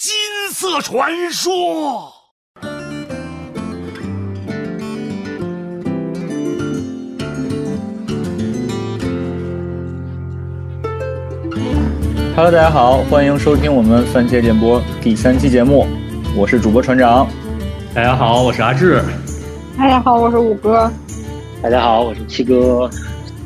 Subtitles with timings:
[0.00, 0.12] 金
[0.52, 2.12] 色传说。
[12.36, 15.84] Hello，大家好，欢迎收听我们番茄电波第三期节目，
[16.36, 17.28] 我是主播船长。
[17.92, 19.02] 大家好，我是阿志。
[19.76, 20.88] 大家好，我是五哥。
[21.60, 22.88] 大家好，我是七哥。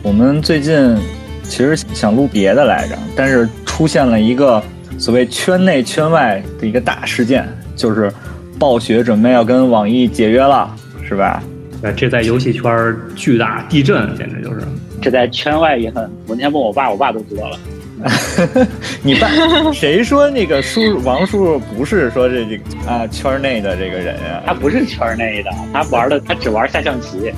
[0.02, 0.98] 我们最近
[1.42, 4.62] 其实想录别的来着，但是出现了一个
[5.02, 8.08] 所谓圈内圈外的一个大事件，就是
[8.56, 10.72] 暴雪准备要跟网易解约了，
[11.04, 11.42] 是吧？
[11.82, 14.60] 呃，这在游戏圈巨大地震，简直就是。
[15.00, 17.58] 这在圈外也很，我那天问我爸，我爸都知道了。
[19.02, 19.28] 你爸
[19.74, 24.44] 谁说那个叔王叔叔不是说这这啊圈内的这个人啊？
[24.46, 27.32] 他不是圈内的，他玩的他只玩下象棋。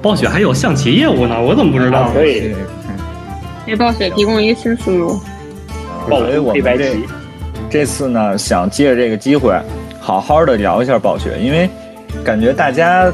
[0.00, 2.12] 暴雪还有象棋业务呢，我怎么不知道？
[2.14, 2.54] 对，
[3.66, 5.20] 给暴雪提供一个新思路。
[6.08, 6.96] 所以我们这
[7.70, 9.58] 这次呢，想借着这个机会，
[10.00, 11.68] 好好的聊一下暴雪，因为
[12.24, 13.10] 感觉大家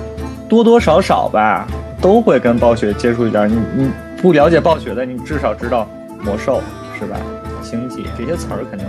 [0.48, 1.66] 多多少少吧，
[2.00, 3.48] 都会跟暴雪接触一点。
[3.48, 3.90] 你你
[4.20, 5.88] 不了解暴雪的，你至少知道。
[6.20, 6.60] 魔兽
[6.98, 7.16] 是吧？
[7.62, 8.86] 星际这些词儿肯定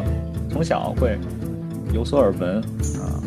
[0.52, 1.16] 从小会
[1.94, 2.58] 有所耳闻
[2.98, 3.22] 啊。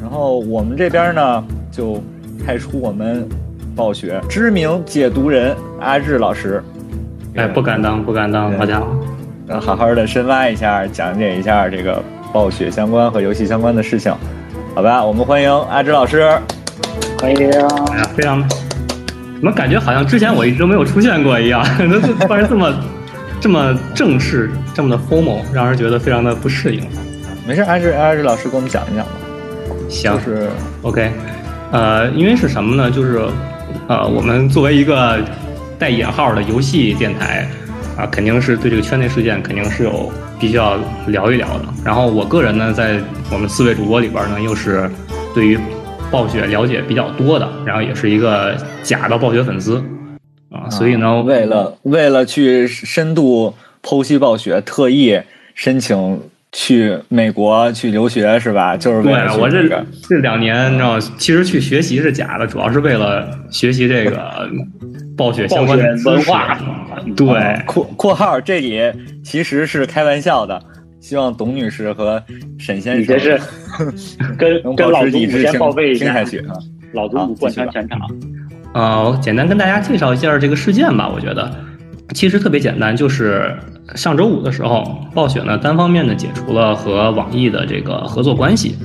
[0.00, 2.00] 然后我们这边呢，就
[2.44, 3.28] 派出我们
[3.74, 6.62] 暴雪知名解读人阿志老师。
[7.34, 8.86] 哎，不敢当，不敢当，大家伙！
[9.54, 12.02] 后好好的深挖一下，讲解一下这个
[12.32, 14.12] 暴雪相关和游戏相关的事情，
[14.74, 15.04] 好吧？
[15.04, 16.26] 我们欢迎阿志老师，
[17.20, 17.50] 欢迎！
[17.50, 21.64] 哎呀，非常，怎么感觉好像之前我一直都没有出现过一样？
[22.26, 22.74] 突然这么。
[23.38, 26.82] 这么正式，这么的 formal，让人觉得非常的不适应。
[27.46, 29.12] 没事，阿志阿志老师给我们讲一讲吧。
[29.90, 30.48] 行，是
[30.80, 31.12] OK。
[31.70, 32.90] 呃，因为是什么呢？
[32.90, 33.20] 就是
[33.88, 35.18] 呃，我们作为一个
[35.78, 37.46] 带引号的游戏电台
[37.96, 41.64] 啊，肯定是对这个圈内事件肯定是有必须要聊一聊的。
[41.84, 43.00] 然后我个人呢，在
[43.32, 44.88] 我们四位主播里边呢，又是
[45.34, 45.58] 对于
[46.10, 49.82] 暴雪了解比较多的，然后也是一个假的暴雪粉丝。
[50.50, 53.52] 啊，所以呢，为了为了去深度
[53.82, 55.20] 剖析暴雪，特意
[55.54, 56.20] 申请
[56.52, 58.76] 去美国去留学，是吧？
[58.76, 59.68] 就是为了我这
[60.08, 64.48] 这两年，你知道，其实去学习是假的，主要是为了学习这个
[65.16, 66.58] 暴雪相关的文化。
[67.16, 68.80] 对，括括号这里
[69.22, 70.60] 其实是开玩笑的，
[71.00, 72.22] 希望董女士和
[72.58, 73.40] 沈先生是
[74.36, 76.54] 跟跟老祖母先报备一下去啊，
[76.92, 78.00] 老祖母贯穿全场。
[78.74, 81.08] 呃，简单跟大家介绍一下这个事件吧。
[81.14, 81.50] 我觉得
[82.14, 83.56] 其实特别简单，就是
[83.94, 84.84] 上周五的时候，
[85.14, 88.76] 暴雪呢单方面的解除了和网易的这个合作关系。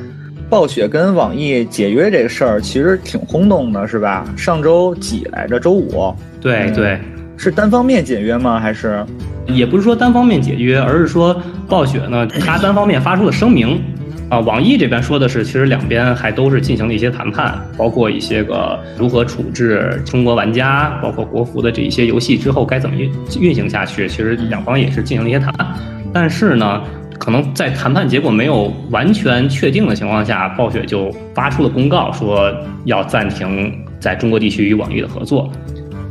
[0.51, 4.25] 暴雪跟网易解约这个事儿其实挺轰动的，是吧？
[4.35, 5.57] 上周几来着？
[5.57, 6.13] 周五？
[6.41, 6.99] 对对，
[7.37, 8.59] 是单方面解约吗？
[8.59, 9.01] 还是？
[9.47, 13.81] 也不是说单方面解约，而是说暴雪呢，他单方面发出了声明。
[14.27, 24.07] 啊，网易这边说的是，其实两边还都是进行了一些谈判，包括一些个如何处置中国玩家，包括国服的这一些游戏之后该怎么运运行下去。
[24.07, 25.67] 其实两方也是进行了一些谈判，
[26.13, 26.81] 但是呢，
[27.21, 32.51] 可能在谈判结果没有完全确定的情况下，暴雪就发出了公告，说
[32.85, 35.47] 要暂停在中国地区与网易的合作。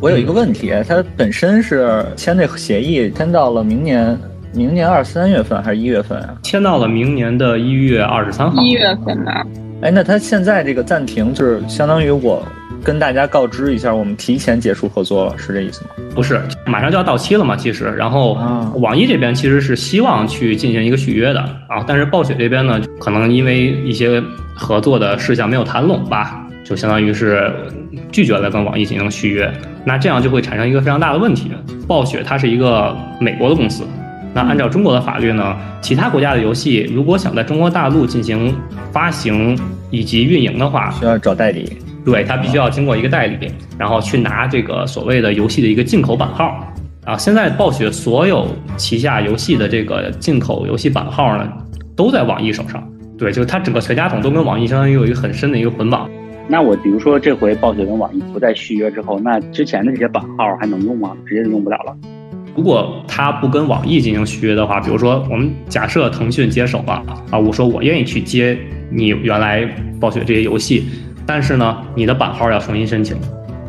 [0.01, 4.17] 我有一个问题，它本身是签这协议签到了明年。
[4.53, 6.35] 明年二三月份还是一月份啊？
[6.43, 8.63] 签到了明年的一月二十三号。
[8.63, 9.45] 一月份吧。
[9.81, 12.45] 哎，那它现在这个暂停，就是相当于我
[12.83, 15.91] 跟大家告知一下，我们提前结束合作了，是这意思吗？
[16.15, 17.85] 不是，马上就要到期了嘛，其实。
[17.97, 18.35] 然后，
[18.77, 24.23] 网易这边其实是希望去进行一个续约的啊，但是暴雪这边呢，可能因为一些
[24.55, 27.53] 合作的事项没有谈拢吧，就相当于是
[28.11, 29.53] 拒绝了跟网易进行续约。
[29.85, 31.51] 那这样就会产生一个非常大的问题，
[31.87, 33.85] 暴雪它是一个美国的公司。
[34.33, 38.55] 那按照中国的法律呢，其他国家的游戏如果想在中国大陆进行
[38.93, 39.59] 发行
[39.91, 41.77] 以及运营的话，需要找代理。
[42.05, 46.67] 对，它必须要经过一个代理，然后去拿这个所谓的游戏的一个进口版号。
[47.05, 48.47] 啊，现在暴雪所有
[48.77, 51.51] 旗下游戏的这个进口游戏版号呢，
[51.97, 52.87] 都在网易手上。
[53.19, 56.09] 对，就是它整个全家桶都跟网易相当于有一个很深的一个捆绑。
[56.47, 61.17] 那我比如说这回暴雪跟网易不再续约之后，那之前的这些版号还能用吗？
[61.27, 61.97] 直接就用不了了。
[62.57, 68.59] 如果他不跟网易进行续约的话，比如说我们假设腾讯接手了啊，我说我愿意去接
[68.91, 69.65] 你原来
[70.01, 70.85] 暴雪这些游戏，
[71.33, 73.17] 但是呢，你的版号要重新申请。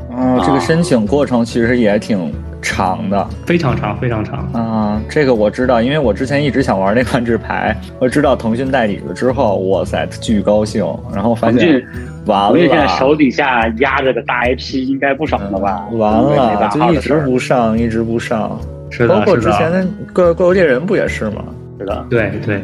[0.09, 4.39] 哦，这个申请过程其实也挺长的，非常长，非常长。
[4.51, 10.83] 啊，这个我知道，因为我之前一直想玩那款纸牌， 我知道腾讯代理了之后，哇塞，巨高兴。
[11.13, 11.79] 然后发现
[12.25, 15.85] 完了，腾讯现在手底下压着的大 IP 应该不少了吧？
[15.91, 18.59] 完了，就一直不上，一直不上。
[18.89, 19.83] 是的，包括之前的
[20.15, 21.43] 《怪怪物猎人》不也是吗？
[21.77, 22.59] 是的，对对。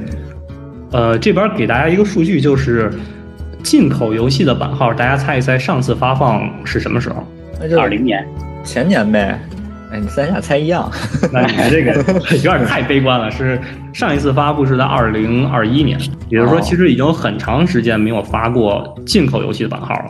[0.91, 2.89] 呃，这边给大家一个数据，就是
[3.67, 7.21] 进口游戏的版号，大家猜一猜上次发放是什么时候？
[7.59, 8.25] 那就二零年，
[8.63, 9.37] 前年呗。
[9.91, 10.89] 哎，你咱俩猜一样，
[11.33, 11.93] 那你这个
[12.45, 13.29] 有点太悲观了。
[13.29, 13.59] 是
[13.91, 15.99] 上一次发布是在二零二一年，
[16.29, 20.05] 也就是说，其实已经有很长时间没有发过进口游戏的版号了。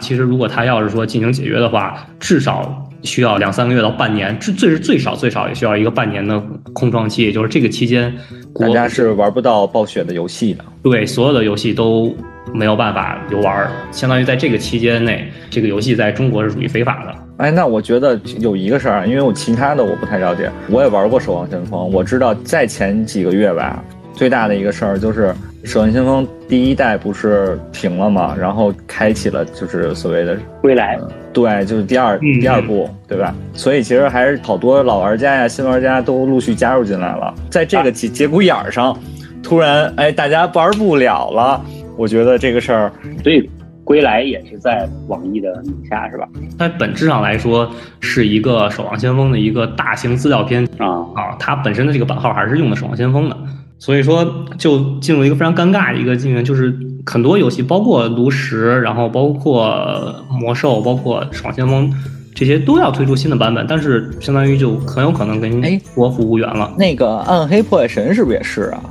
[0.00, 6.42] 其实，如果他要是说进行解约的话，至少需要两三个月到半年，最最是最少最少也需要一个半年的
[6.72, 8.12] 空窗期，也就是这个期间，
[8.58, 10.64] 大家是玩不到暴雪的游戏的。
[10.82, 12.12] 对，所有的游戏都
[12.52, 17.14] 没有办法游玩，相当于在这个期间内，这个游戏在中国是属于非法的。
[17.38, 23.82] 哎，那我觉得有一个事儿，因为我其他的我不太了解，我也玩过《守望先锋》，我知道在前几个月吧，
[24.14, 25.34] 最大的一个事儿就是
[25.68, 30.98] 《守望先锋》第一代不是停了嘛，然后开启了就是所谓的归来，
[31.34, 33.34] 对，就是第二第二部，对吧？
[33.52, 38.98] 所以其实还是好多老玩家呀、新玩家都陆续加入进来了，在这个节节骨眼儿上，
[39.42, 41.62] 突然哎，大家玩不了了，
[41.96, 43.48] 我觉得这个事儿所以。
[43.86, 46.26] 归来也是在网易的名下，是吧？
[46.58, 47.70] 它本质上来说
[48.00, 53.36] 是一个《守望先锋》的一个大型资料片啊啊，它本身的这个版号还是用的《守望先锋》的，
[53.78, 56.76] 所以说就进入一个非常尴尬的一个境遇，就是
[57.06, 61.88] 很多游戏，包括炉石，然后包括魔兽，包括《守望先锋》
[62.34, 66.74] 这些都要推出新的版本，但是相当于就很有可能跟哎国服无缘了。
[66.76, 68.82] 那个《暗黑破坏神》是不是也是啊？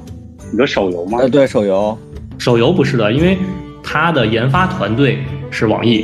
[0.52, 1.18] 你说手游吗？
[1.20, 1.98] 呃，对，手游，
[2.38, 3.38] 手游不是的，因为。
[3.88, 5.20] 它的研发团队
[5.52, 6.04] 是网易，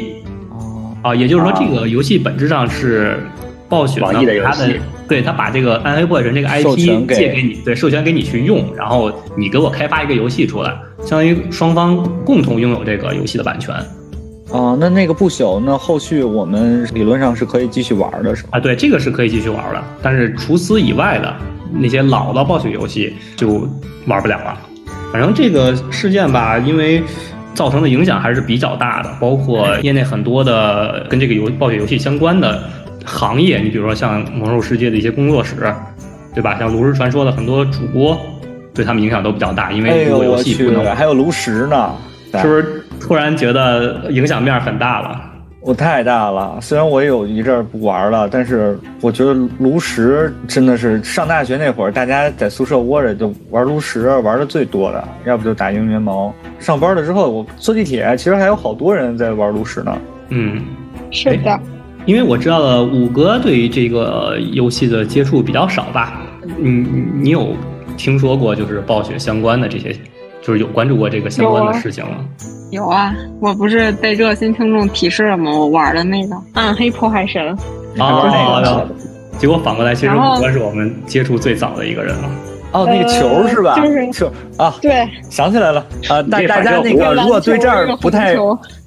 [0.52, 3.20] 哦，啊，也就是说这个游戏本质上是
[3.68, 4.80] 暴雪网易的游戏，
[5.10, 13.74] 对他把这个《暗黑破坏神》这个 IP 借给你，对，授权给你去用，然后你给我开发一个游戏出来，相当于双方共同拥有这个游戏的版权。
[14.52, 18.50] 哦，那那个不朽，那后续我们理论上是可以继续玩的，是吧？
[18.52, 21.36] 啊，对，这个是可以继续玩的，但是除此以外的
[21.74, 23.68] 那些老的暴雪游戏就
[24.06, 24.56] 玩不了了。
[25.12, 27.04] 反正这个事件吧，因为。
[27.54, 32.64] 造成的影响还是比较大的，包括业内很多的跟这个游暴雪游戏相关的
[33.06, 35.56] 行业，你比如说像魔兽世界的一些工作室，
[36.34, 36.58] 对吧？
[36.58, 38.18] 像炉石传说的很多主播，
[38.74, 40.96] 对他们影响都比较大，因为这个游戏不能。
[40.96, 41.92] 还有炉石呢，
[42.42, 45.22] 是不是突然觉得影响面很大了？
[45.64, 56.34] 我太大了，虽然我有一阵儿不玩了，但是我觉得炉石真的是上大学那会儿，大家在宿舍窝着就玩炉石，玩的最多的，要不就打英雄联盟。
[56.58, 59.96] 上班了之后，我坐地铁，其实还有好多人在玩炉石呢。
[60.30, 60.64] 嗯，
[61.12, 61.60] 是的，
[62.08, 66.24] 因为我知道了五哥对于这个游戏的接触比较少吧？
[66.60, 67.56] 嗯，你有
[67.96, 69.96] 听说过就是暴雪相关的这些？
[70.42, 72.18] 就是有关注过这个相关的事情吗？
[72.72, 75.52] 有啊，我不是被热心听众提示了吗？
[75.52, 77.56] 我玩的那个《暗黑破坏神》
[78.04, 78.86] 啊，
[79.38, 82.30] 结果反过来，其实五哥是我们接触最早的一个人了。
[82.72, 83.76] 哦，那个球是吧？
[83.76, 86.24] 就是球啊，对，想起来了啊！
[86.24, 88.36] 大大家那个如果对这儿不太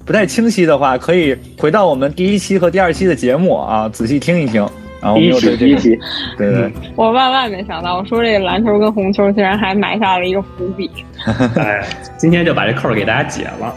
[0.03, 4.67] 不太清晰的话，可以回到我们第一期和第二期的节目啊，仔细听一听。
[5.13, 5.99] 第一期，第一期，
[6.37, 6.71] 对对。
[6.95, 10.89] 我万万没想到，我说这个篮球跟红球竟然还埋下了一个伏笔。
[11.55, 11.83] 哎，
[12.17, 13.73] 今天就把这扣给大家解了。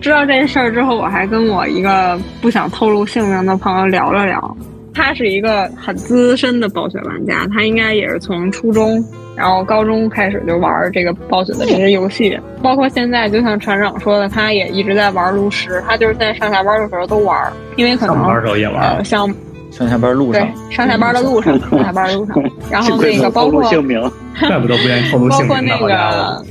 [0.00, 4.56] 知道这事儿之后，我还跟我一个不想透露姓名的朋友聊了聊。
[4.92, 9.02] 他是一个很资深的暴雪玩家，他应该也是从初中，
[9.36, 15.80] 然后高中开始就玩这个暴雪的这些游戏，包括现在，就像船长说的，他也一直在玩炉石。
[15.86, 19.32] 他就是在上下班的时候都玩，因为可能上班时候也玩，像。
[19.70, 22.36] 上下班路上，对，上下班的路上，上下班路上，
[22.70, 24.00] 然后那个包括姓名，
[24.40, 25.48] 怪不得不愿意透露姓名。
[25.48, 26.44] 包括那个，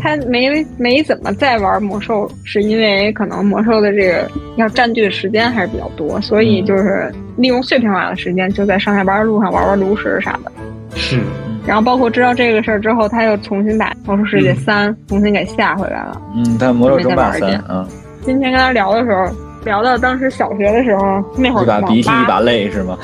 [0.00, 10.50] 他没没怎么再玩魔兽，是因为可能魔兽的这个要占据的时间还是比较多，所以就是利用碎片化的时间，就在上下班路上玩玩炉石啥的。
[10.94, 11.20] 是。
[11.66, 16.20] 然后包括知道这个事儿之后，他又重新把魔兽世界三重新给下回来了。
[16.36, 17.86] 嗯，但魔兽争霸三，嗯。
[18.22, 19.26] 今天跟他聊的时候。
[19.64, 22.98] 聊到当时小学的时候，那会儿一把鼻涕一把泪是吗？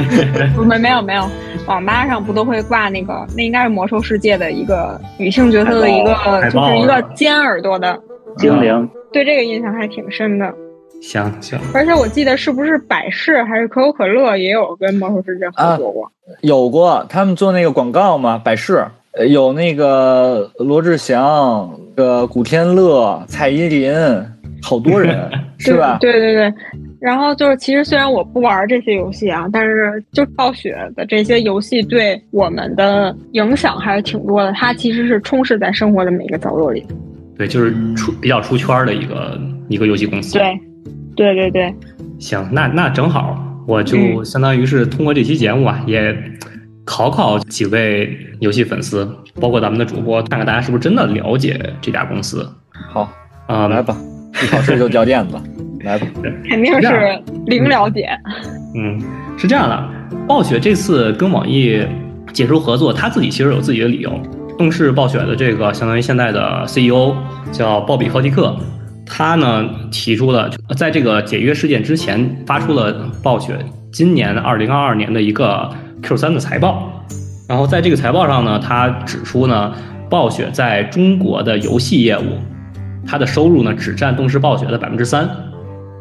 [0.68, 1.26] 没没有没有，
[1.66, 3.26] 网吧上不都会挂那个？
[3.36, 7.98] 那应该是魔兽世界的一个女性角色的一个，就是一个尖耳朵的
[8.36, 8.88] 精灵。
[9.12, 10.52] 对这个印象还挺深的。
[11.00, 11.58] 行行。
[11.72, 16.10] 而且我记得是不是百事还是可口可乐也有跟魔兽世界合作过？
[16.42, 18.38] 有过，他们做那个广告嘛？
[18.42, 18.84] 百事
[19.28, 23.94] 有那个罗志祥、呃古天乐、蔡依林。
[24.64, 25.98] 好多人 是吧？
[26.00, 26.54] 对对对，
[26.98, 34.50] 然后就是，其实虽然我不玩这些游戏啊，但是就暴雪的这些游戏对我们的影响还是挺多的。
[34.52, 36.82] 它其实是充斥在生活的每个角落里。
[37.36, 40.38] 对，就是出比较出圈的一个一个游戏公司。
[40.38, 40.58] 对，
[41.14, 41.74] 对对对。
[42.18, 46.16] 行，那那正好，我就相当于是通过这期节目啊，也
[46.84, 49.06] 考考几位游戏粉丝，
[49.40, 52.48] 包括咱们的主播，看看大家是不是真的了解这家公司。
[52.72, 53.12] 好，
[53.46, 53.96] 啊、来吧，
[54.42, 55.36] 一考试就掉链子，
[55.84, 56.06] 来吧。
[56.48, 58.08] 肯定是零了解。
[58.74, 59.00] 嗯，
[59.38, 59.88] 是这样的，
[60.26, 61.80] 暴雪这次跟网易
[62.32, 64.12] 解除合作，他自己其实有自己的理由。
[64.56, 67.14] 动视暴雪的这个相当于现在的 CEO
[67.50, 68.56] 叫鲍比·科迪克，
[69.04, 73.58] 他呢提出了在这个解约事件之前发出了暴雪
[73.92, 75.68] 今年二零二二年的一个
[76.02, 77.04] Q 三的财报，
[77.48, 79.72] 然后在这个财报上呢，他指出呢，
[80.08, 82.38] 暴雪在中国的游戏业务，
[83.06, 85.28] 它的收入呢只占动视暴雪的百分之三。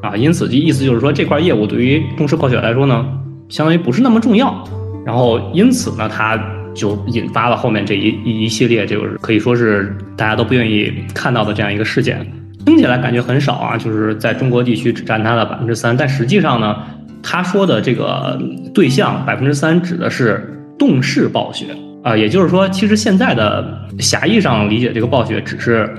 [0.02, 3.06] 啊，因此这意思就是说，这块业务对于动视暴雪来说呢，
[3.48, 4.64] 相当于不是那么重要。
[5.06, 6.38] 然后因此呢，它
[6.74, 12.26] 就引发了后面这一一一系列，就是可以说是大家都不愿意看到的这样一个事件。
[12.66, 16.78] 听起来感觉很少啊，就是在中国地区只占它的百分之三，但实际上呢，
[17.22, 18.38] 他说的这个
[18.74, 21.68] 对象百分之三指的是动视暴雪
[22.04, 23.66] 啊、也就是说，其实现在的
[24.00, 25.90] 狭义上理解这个暴雪只是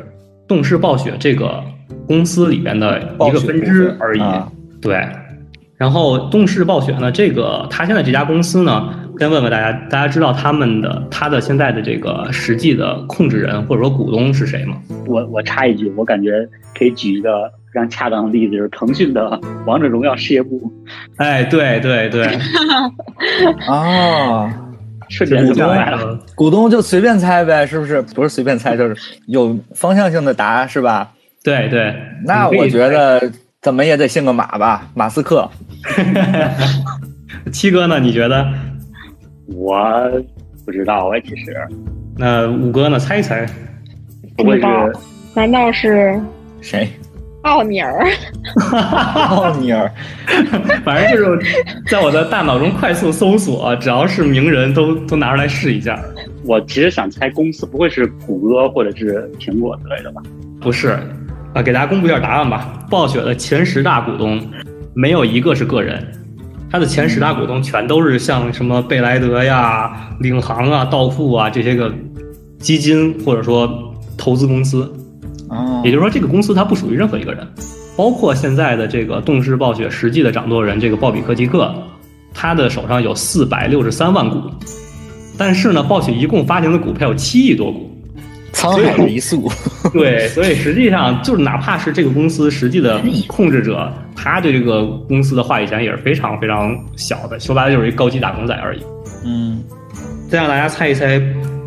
[0.46, 1.62] 动视暴雪这个
[2.06, 4.20] 公司里边的一个分支而已。
[4.20, 4.50] 啊
[4.82, 5.08] 对，
[5.78, 14.76] 然后动视暴雪呢，这个他现在这家公司呢，先问问大家，大家知道他们的他的现在的这个实际的控制人或者说股东是谁吗？
[15.06, 16.46] 我我插一句，我感觉
[16.78, 20.70] 可以举一个非常恰当的例子，就是腾讯的王者荣耀事业部，
[21.16, 22.26] 哎，对对对，
[23.66, 24.63] 啊，
[25.08, 26.18] 瞬间就明白了。
[26.34, 28.00] 股东就随便猜呗，是不是？
[28.02, 28.96] 不是随便猜，就是
[29.26, 31.12] 有方向性的答，是吧？
[31.42, 31.94] 对对，
[32.24, 33.30] 那我觉得
[33.60, 35.48] 怎么也得姓个马吧，马斯克。
[37.52, 38.00] 七哥呢？
[38.00, 38.46] 你觉得？
[39.54, 40.10] 我
[40.64, 41.54] 不知道哎，其实
[42.16, 42.98] 那五哥呢？
[42.98, 43.46] 猜一猜。
[44.36, 44.66] 不会是
[45.34, 46.20] 难道是
[46.60, 46.88] 谁？
[47.44, 48.06] 奥尼尔？
[48.72, 49.90] 奥尼尔。
[50.82, 51.38] 反正就是
[51.86, 56.02] 在我的大脑中快速搜索，只要是名人都都拿出来试一下。
[56.44, 60.22] 我其实想猜公司，不会是谷歌或者是苹果之类的吧？
[60.60, 60.98] 不是，
[61.52, 62.86] 啊，给大家公布一下答案吧。
[62.90, 64.40] 暴雪的前十大股东，
[64.94, 66.02] 没有一个是个人，
[66.70, 71.92] 它的前十大股东全都是像什么贝莱德呀、领航啊、道富啊这些个
[72.58, 74.90] 基金或者说投资公司。
[75.54, 77.46] 哦也就是说，这个公司它不属于任何一个人，
[77.96, 81.74] 包括现在的这个动视暴雪实际的掌舵人这个鲍比·科吉克，
[82.32, 84.40] 他的手上有四百六十三万股，
[85.38, 87.90] 但是呢，暴雪一共发行的股票有七亿多股。
[88.52, 89.50] 沧海一粟。
[89.92, 98.80] 对，所以实际上就是哪怕是这个公司实际的控制者，他对这个公司的话语权也是非常非常小的，说白了就是一高级打工仔而已。
[99.24, 99.60] 嗯，
[100.30, 101.20] 再让大家猜一猜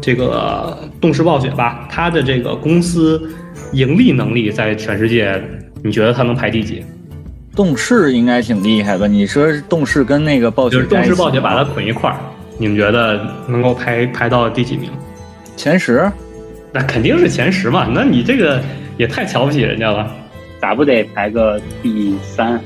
[0.07, 3.29] 这个动视暴雪吧，它的这个公司
[3.73, 5.37] 盈利能力在全世界，
[5.83, 6.81] 你觉得它能排第几？
[7.53, 9.05] 动视应该挺厉害吧？
[9.05, 12.15] 你说动视跟那个暴雪就是动视暴雪把它捆一块儿，
[12.57, 14.89] 你们觉得能够排排到第几名？
[15.57, 16.09] 前十，
[16.71, 18.63] 那肯定是前十嘛，那你这个
[18.95, 20.09] 也太瞧不起人家了。
[20.61, 22.57] 咋不得排个第三？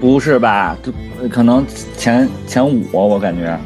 [0.00, 0.74] 不是吧？
[0.82, 0.90] 就
[1.28, 1.66] 可能
[1.98, 3.60] 前前五，我感觉。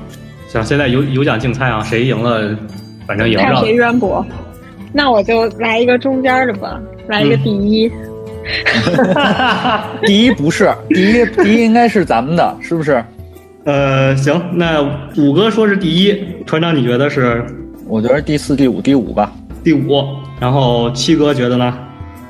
[0.48, 2.58] 像，现在有有奖竞猜啊，谁赢了，
[3.06, 3.72] 反正赢不了看谁。
[3.74, 4.24] 渊博。
[4.92, 7.90] 那我就来一个中间的吧，来一个第一。
[10.06, 13.04] 第一不是，第一第一应该是咱们的，是不是？
[13.64, 14.80] 呃，行，那
[15.16, 17.44] 五哥说是第一，船长你觉得是
[17.86, 19.32] 我觉得第四、第五、第五吧。
[19.64, 20.04] 第五，
[20.38, 21.76] 然后七哥觉得呢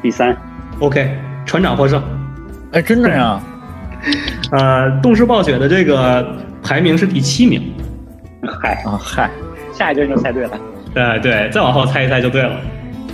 [0.00, 0.35] 第三
[0.80, 1.14] ？？OK，
[1.45, 2.02] 船长获胜。
[2.73, 3.38] 哎，真的呀？
[4.52, 6.26] 呃，动视暴雪的这个
[6.62, 7.62] 排名是第七名。
[8.62, 9.30] 嗨，啊，嗨，
[9.76, 10.59] 下一个人就猜对了。
[10.95, 12.59] 对对，再往后猜一猜就对了。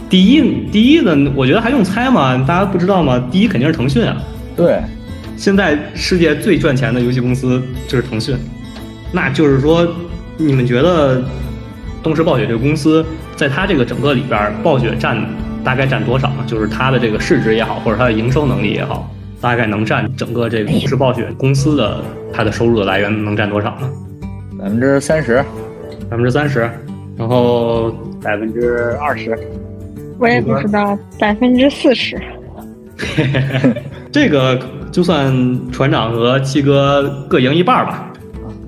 [0.09, 2.45] 第一，第一呢，我觉得还用猜吗？
[2.47, 3.23] 大家不知道吗？
[3.31, 4.17] 第一肯定是腾讯啊。
[4.55, 4.79] 对，
[5.37, 8.37] 现在世界最赚钱的游戏公司就是腾讯，
[9.11, 9.89] 那就是说，
[10.37, 11.23] 你们觉得
[12.03, 13.05] 东视暴雪这个公司，
[13.35, 15.19] 在它这个整个里边，暴雪占
[15.65, 16.45] 大概占多少呢？
[16.47, 23.89] 就是它的这个市值也好，或者它的营收能力也好，大概能占整个这个东视暴雪公司的它的收入的来源能占多少呢？
[24.59, 25.43] 百分之三十。
[26.13, 26.71] 百分之三十，
[27.17, 27.91] 然后
[28.23, 29.35] 百分之二十，
[30.19, 32.21] 我也不知道，百分之四十。
[34.13, 35.33] 这个就算
[35.71, 38.13] 船长和七哥各赢一半儿吧，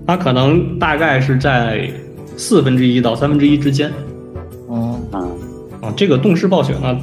[0.07, 1.87] 它可能大概是在
[2.35, 3.93] 四分之一到三分之一之间。
[4.69, 5.21] 哦，啊，
[5.83, 6.99] 啊，这个动视暴雪呢，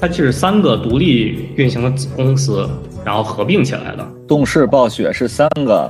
[0.00, 2.68] 它是三个独立运行的子公司，
[3.04, 4.04] 然后合并起来的。
[4.26, 5.88] 动视暴雪是三个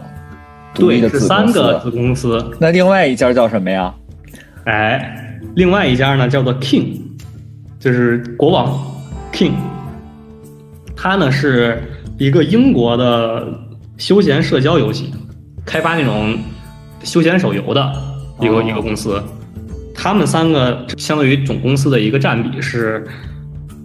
[0.76, 1.80] 独立对，是的子公三个。
[1.80, 2.50] 子公司。
[2.60, 3.92] 那另外一家叫什么呀？
[4.64, 7.00] 哎，另外一家呢叫做 King，
[7.80, 8.78] 就是国王
[9.32, 9.52] King，
[10.94, 11.82] 它呢是
[12.18, 13.46] 一个英国的
[13.96, 15.12] 休闲社交游戏，
[15.64, 16.38] 开发那种
[17.02, 17.92] 休闲手游的。
[18.38, 19.18] 一个一个公司。
[19.94, 23.02] 他们三个相对于总公司的一个占比是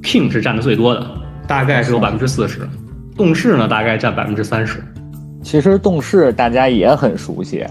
[0.04, 1.08] ，King 是占的最多的，
[1.48, 2.68] 大概是有百分之四十，
[3.16, 4.84] 动视呢大概占百分之三十。
[5.42, 7.66] 其实动视大家也很熟悉，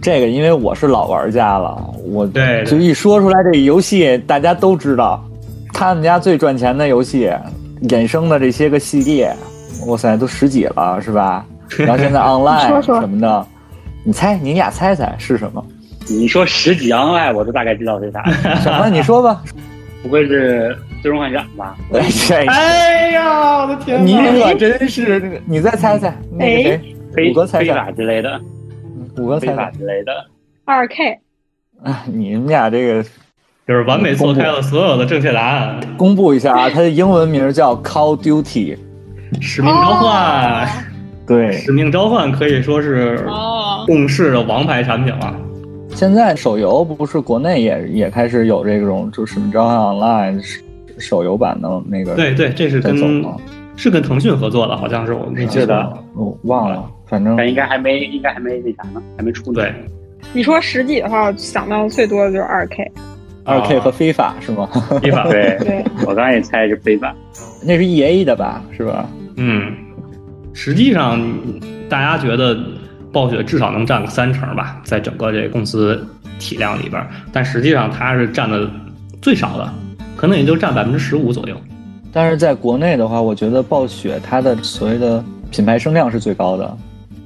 [0.00, 5.22] 这个因为我是老玩家了，我对就一说出来这个游戏，大家都知道，
[5.72, 7.30] 他们家最赚钱的游戏
[7.88, 9.34] 衍生的这些个系列，
[9.86, 11.44] 哇塞，都十几了是吧？
[11.78, 13.46] 然后现在 online 什么的，
[14.04, 15.64] 你猜，你俩猜猜是什么？
[16.06, 18.22] 你说十几 online，我都大概知道是啥，
[18.62, 18.88] 什么？
[18.90, 19.42] 你说吧。
[20.04, 21.76] 不会是最终幻想吧？
[21.92, 26.80] 哎，这哎呀，我的天你可真是，你再猜猜，那个谁，
[27.12, 28.40] 非五哥猜法之类的，
[29.14, 30.12] 非五个猜猜，法之类的。
[30.64, 31.18] 二 K，
[31.82, 33.02] 啊，你们俩这个
[33.68, 35.78] 就是完美错开了所有的正确答案。
[35.98, 38.78] 公布一下啊，它的英文名叫 Call Duty，
[39.42, 40.66] 使命召唤，
[41.26, 43.28] 对，使命召唤可以说是
[43.84, 45.36] 共事的王牌产品了。
[45.90, 50.42] 现在手游不是国内也也开始有这种，就使命召唤 online
[50.98, 53.24] 手游版的那个对对，这是跟？
[53.76, 56.04] 是跟腾讯合作的，好像是我没记是的错。
[56.14, 59.60] 我忘了，反正但应该还没，应该还没那啥呢，还没出呢。
[59.60, 59.74] 对，
[60.32, 62.88] 你说十几的话，想到最多的就是二 K。
[63.42, 64.68] 二 K 和非法是吗？
[65.02, 65.24] 非法。
[65.28, 67.12] 对，对，我刚才也猜是非法。
[67.66, 68.62] 那是 E A 的吧？
[68.70, 69.10] 是吧？
[69.34, 69.74] 嗯，
[70.52, 71.20] 实际上
[71.88, 72.56] 大家觉得
[73.12, 76.06] 暴雪至少能占个三成吧，在整个这个公司
[76.38, 78.70] 体量里边，但实际上它是占的
[79.20, 79.68] 最少的，
[80.16, 81.56] 可能也就占百分之十五左右。
[82.12, 86.76] 但是在国内的话，我觉得暴雪它的所谓的品牌声量是最高的。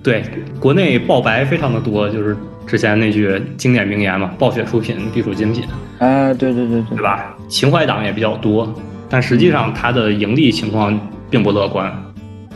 [0.02, 0.22] 对，
[0.58, 5.64] 国内爆白非常的多，就是之前那句经典名言嘛，“暴雪出品必属精品
[5.98, 7.36] 哎，对对对”，对对，吧？
[7.48, 8.72] 情怀党也比较多，
[9.10, 11.90] 但实际上它的盈利情况并不乐观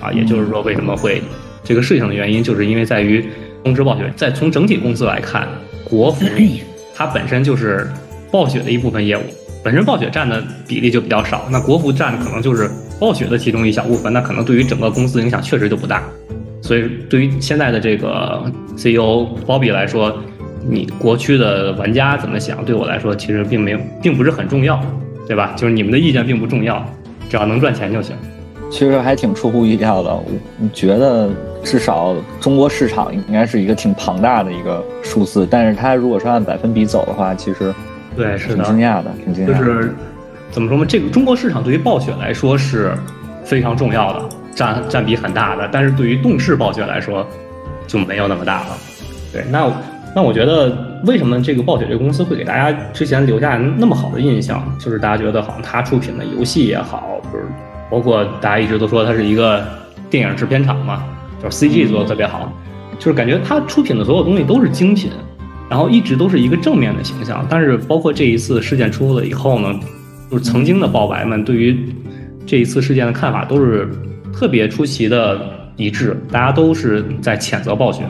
[0.00, 0.10] 啊。
[0.12, 1.20] 也就是说，为什么会
[1.62, 3.28] 这个事情的原因，就是因为在于
[3.62, 5.46] 东芝暴雪在从整体公司来看，
[5.84, 6.24] 国服
[6.94, 7.90] 它本身就是
[8.30, 9.22] 暴雪的一部分业务，
[9.62, 16.02] 本身暴雪占的比例就比较少，那国服占的可能就是暴雪的其中一小部分，那可能对于整个公司影响确实就不大。
[16.60, 18.42] 所以对于现在的这个
[18.74, 20.16] CEO Bobby 来说，
[20.68, 24.80] 你国区的玩家怎么想，对我来说其实并没有，并不是很重要，
[25.26, 25.52] 对吧？
[25.56, 26.84] 就是你们的意见并不重要，
[27.28, 28.16] 只要能赚钱就行。
[28.70, 30.10] 其实还挺出乎意料的。
[30.10, 30.24] 我
[30.60, 31.28] 我觉得
[31.62, 37.74] 至少中国市场应该是一个挺庞大的一个数字，但是它如果说按百分比走的话，其实
[38.16, 39.54] 对，是的，挺惊讶的，挺惊讶的。
[39.54, 39.94] 就是
[40.50, 40.86] 怎么说呢？
[40.86, 42.92] 这个中国市场对于暴雪来说是
[43.44, 47.26] 非常重要的，占占比很大的，但是对于动视暴雪来说
[47.86, 48.76] 就没有那么大了。
[49.32, 49.70] 对，那
[50.14, 57.46] 那我觉得为什么这个暴雪这个公司会给大家之前留下那么好的印象，就是大家觉得好像它出品的游戏也好，就是
[57.90, 59.64] 包括大家一直都说它是一个
[60.10, 61.02] 电影制片厂嘛，
[61.42, 62.52] 就是 CG 做的特别好，
[62.98, 65.10] 就是感觉它出品的所有东西都是精品。
[65.72, 69.80] 然后一直都是一个正面的形象，但是包括这一次事件出了以后呢，
[70.30, 71.74] 就是曾经的爆白们对于
[72.44, 73.88] 这一次事件的看法都是
[74.34, 75.40] 特别出奇的
[75.76, 78.02] 一致，大家都是在谴责暴雪，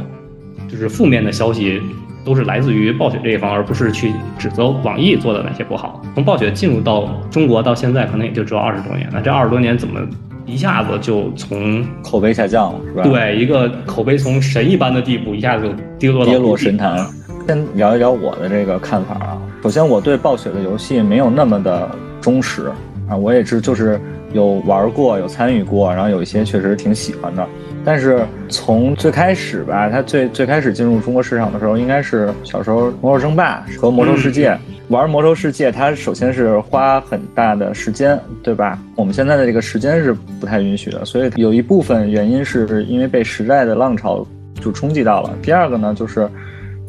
[0.68, 1.80] 就是负面的消息
[2.24, 6.02] 都是来自于暴雪这一方，而不是去指责网易做的哪些不好。
[6.16, 10.00] 从暴雪进入到中国到现在，可能也就只有二十多年，那这二十多年怎么
[10.46, 16.98] 一下子就从口碑下降了，是吧？，对一个口碑从神一般的地步，一下子就跌落到跌落神坛。
[17.46, 19.42] 先聊一聊我的这个看法啊。
[19.62, 22.70] 首先，我对暴雪的游戏没有那么的忠实
[23.08, 24.00] 啊，我也是就是
[24.32, 27.46] 有玩过、有参与过，然后有一些确实挺喜欢的。
[27.84, 34.50] 但是从最开始吧，它最最开始进入中国市场的时候，应该是小时候《魔兽争霸》和《魔兽世界》
[34.88, 38.78] 玩《魔兽世界》，它首先是花很大的时间，对吧？
[38.94, 44.24] 我们现在的这个时间是不太允许的，所以有一部分原因是因为被时代的浪潮
[44.60, 45.30] 就冲击到了。
[45.42, 46.28] 第二个呢，就是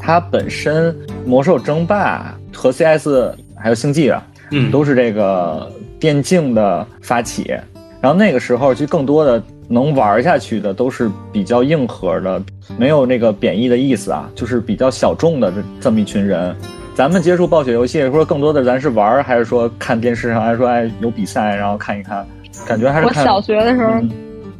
[0.06, 0.92] 它本身
[1.24, 3.08] 《魔兽争霸》和 CS
[3.56, 5.66] 还有星际啊，嗯，都是这个
[5.98, 7.56] 电竞的发起，
[8.02, 12.42] 然后那个时候就更多的能玩下去的都是比较硬核的，
[12.76, 16.54] 没有那个贬义的意思啊，就是比较小众的这这么一群人。
[16.94, 22.26] 咱们接触暴雪游戏，说更多的咱是玩，还是说看电视上，还是说哎有比赛，然后看一看，
[22.66, 23.24] 感觉还是看。
[23.24, 24.10] 我小学的时候嗯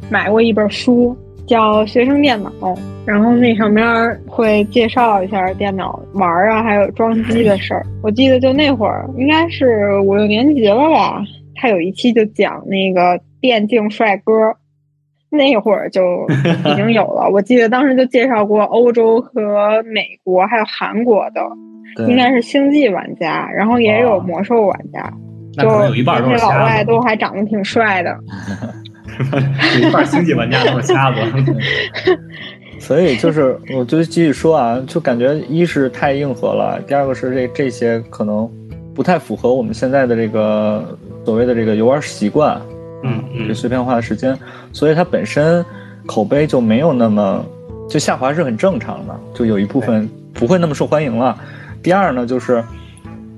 [0.09, 1.15] 买过一本书，
[1.47, 2.51] 叫《学生电脑》，
[3.05, 3.85] 然后那上面
[4.27, 7.85] 会介绍一下电脑玩啊，还有装机的事儿。
[8.01, 11.21] 我记得就那会儿，应该是五六年级了吧，
[11.55, 14.33] 他有一期就讲那个电竞帅哥。
[15.31, 16.01] 那会儿就
[16.63, 21.41] 已经有了，我记得当时就介绍过欧洲和美国还有韩国的，
[22.07, 25.11] 应该是星际玩家，然后也有哦魔兽玩家，
[25.57, 28.17] 那可能有一半都那些老外都还长得挺帅的。
[29.81, 31.19] 有 一半星际玩家都是瞎子。
[32.79, 38.47] 所以就是，我就继续说啊，就感觉一是太硬核了，第二个是这这些可能
[38.93, 42.61] 不太符合我们现在的这个所谓的这个游玩习惯，
[43.03, 44.37] 嗯嗯，这碎片化的时间，
[44.71, 45.65] 所以它本身
[46.05, 47.43] 口碑就没有那么
[47.89, 51.35] 就下滑是很正常的，就有一部分不会那么受欢迎了。
[51.81, 52.63] 第二呢，就是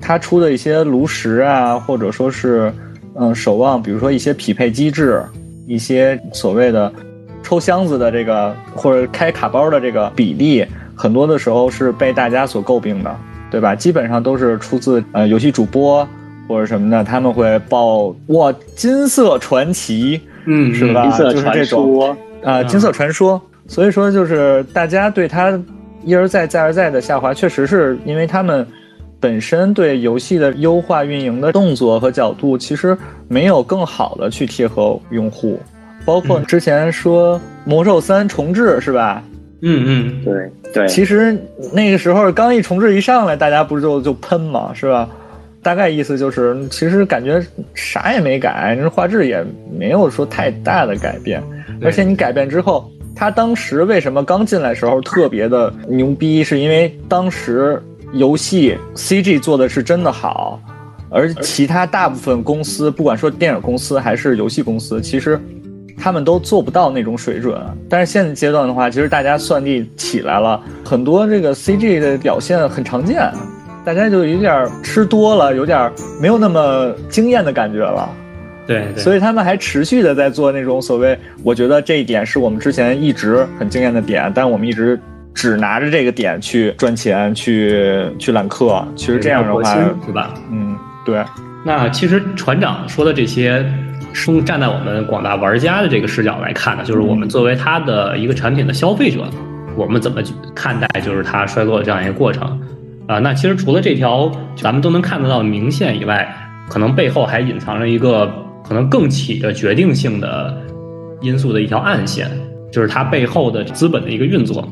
[0.01, 2.73] 它出的一些炉石啊，或者说是
[3.15, 5.23] 嗯守望，比如说一些匹配机制，
[5.67, 6.91] 一些所谓的。
[7.43, 13.15] 抽箱子的这个或者开卡包的这个比例，很多的时候是被大家所诟病的，
[13.49, 13.73] 对吧？
[13.73, 16.05] 基本上都是出自呃游戏主播
[16.45, 21.09] 或者什么的，他们会报哇金色传奇，嗯，是吧？
[21.17, 23.41] 就是这种啊金色传说。
[23.67, 25.57] 所以说就是大家对他
[26.03, 28.67] 一而再再而再的下滑，确实是因为他们
[29.19, 35.59] 本身对游戏的优化运营的动作和角度，其实没有更好的去贴合用户。
[36.05, 39.23] 包括之前说魔兽三重置是吧？
[39.61, 40.87] 嗯嗯，对对。
[40.87, 41.37] 其实
[41.73, 45.09] 那个时候刚一重置一上来，大家不是就就喷嘛，是吧？
[45.63, 49.43] 大概意思就是，其实感觉啥也没改，那画质也
[49.77, 51.43] 没有说太大的改变。
[51.81, 56.41] 而且你改变之后，他当时为什么刚进来时候特别的牛逼？
[56.41, 57.81] 是因为当时
[58.13, 60.61] 游戏 CG 做的是真的好，
[61.09, 65.39] 而其他大部分公司，不管说电影公司还是游戏公司，其实。
[65.99, 73.19] 他们都做不到那种水准，但是现阶段的话，其实大家算力起来了，很多这个 CG 的表现很常见，
[73.83, 75.91] 大家就有点吃多了，有点
[76.21, 78.07] 没有那么惊艳的感觉了。
[78.67, 84.99] 对，所以他们还持续的在做那种所谓，我觉得这一点是我们之前一直很惊艳的点，但我们一直
[85.37, 88.85] 只拿着这个点去赚钱，去去揽客。
[88.95, 89.73] 其实这样的话，
[90.05, 90.33] 是吧？
[90.51, 91.23] 嗯，对。
[91.63, 93.63] 那其实船长说的这些。
[94.13, 99.23] 从站在我们广大玩家的这个视角来看呢，就是我们作为他的一个产品的消费者，
[99.75, 102.59] 我们怎么去看待就是它衰落的这样一个过程
[103.07, 103.19] 啊？
[103.19, 106.27] 那其实除了这条咱们都能看得到明线以外，
[106.67, 108.31] 可能背后还隐藏着一个
[108.67, 110.57] 可能更起着决定性的
[111.21, 112.27] 因素的一条暗线，
[112.71, 114.67] 就是它背后的资本的一个运作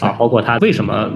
[0.00, 1.10] 啊，包括他为什么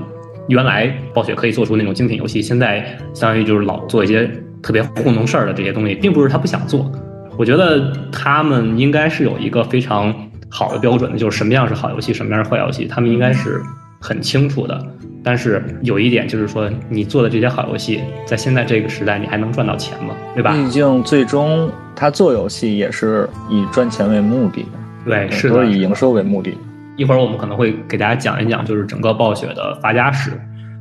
[0.49, 4.31] 原来暴雪可以做出那种精品游戏，现在相当于就是老做一些
[4.63, 6.91] 特别糊弄事儿的这些东西，并不是他不想做。
[7.37, 10.15] 我觉得他们应该是有一个非常
[10.49, 13.61] 好的标准的，就是什么样是好游戏，什么样是坏游戏，他们应该是
[14.01, 14.81] 很清楚的。
[15.27, 20.15] 但是有一点就是说，你做的这些好游戏，在现在这个时代，你还能赚到钱吗？
[20.35, 20.53] 对吧？
[20.53, 24.69] 毕竟最终他做游戏也是以赚钱为目的的，
[25.07, 26.57] 对，是都是以营收为目的。
[26.97, 30.31] 一会儿我们可能会给大家讲一讲，就是整个暴雪的发家史。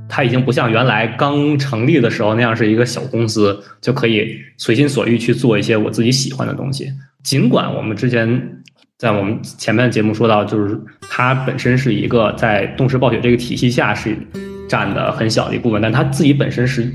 [0.10, 6.92] 它已经不像原来刚成立的时候那样是一个小公司，就可以随心所欲去做一些我自己喜欢的东西。
[7.24, 8.62] 尽管我们之前
[9.00, 14.16] 在我们前面的节目说到，就是它本身是一个在动视暴雪这个体系下是
[14.68, 16.88] 占的很小的一部分，但它自己本身是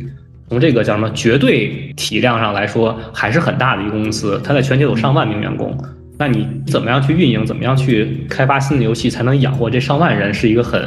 [0.48, 5.76] 从这个叫什么绝对体量上来说还是很大的一个公司，它在全球有上万名员工。
[6.18, 7.46] 那你怎么样去运营？
[7.46, 10.34] 怎么样去开发新的游戏，才能养活这上万人？
[10.34, 10.82] 是一个很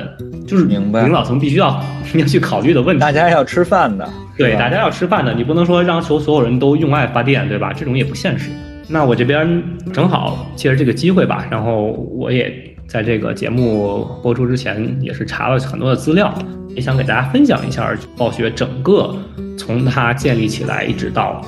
[0.45, 1.81] 就是明白领导层必须要
[2.15, 2.99] 要去考虑的问题。
[2.99, 7.71] 大家要吃饭的，对，大家要吃饭的，你不能说让求所有人都用爱发电，对吧？
[7.71, 8.49] 这种也不现实。
[8.89, 9.63] 那我这边
[9.93, 12.53] 正好借着这个机会吧，然后我也
[12.85, 16.33] 在这个节目播出之前也是查了很多的资料，
[16.75, 19.15] 也想给大家分享一下暴雪整个
[19.57, 21.41] 从它建立起来一直到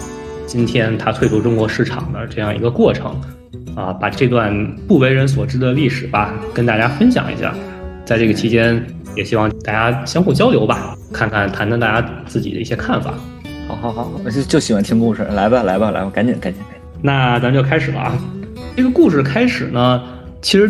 [0.48, 3.14] 今天它退出中国市场的这样一个过程。
[3.76, 4.54] 啊，把这段
[4.88, 7.54] 不为人所知的历史吧，跟大家分享一下。
[8.06, 8.86] 在这个期间，
[9.16, 13.14] 也希望大家相互交流吧，看看谈谈大家自己的一些看法。
[13.68, 16.82] 好好好，我就就喜欢听故事，来吧来吧来吧，赶紧赶紧赶紧。
[17.02, 18.18] 那咱就开始了啊。
[18.76, 20.02] 这个故事开始呢，
[20.42, 20.70] 其实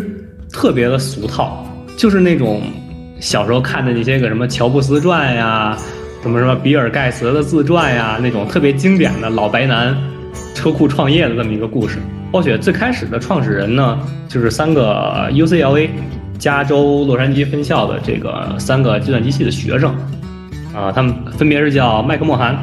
[0.52, 1.66] 特别的俗套，
[1.96, 2.62] 就是那种
[3.18, 5.76] 小时候看的那些个什么乔布斯传呀，
[6.22, 9.96] 什么什么比尔盖茨的自传呀，那种特别经典的老白男
[10.54, 11.98] 车库创业的这么一个故事。
[12.30, 15.88] 暴雪最开始的创始人呢，就是三个 UCLA
[16.38, 19.94] 加州洛杉矶分校的这个三个计算机系的学生，
[20.74, 22.58] 啊，他们分别是叫麦克莫涵，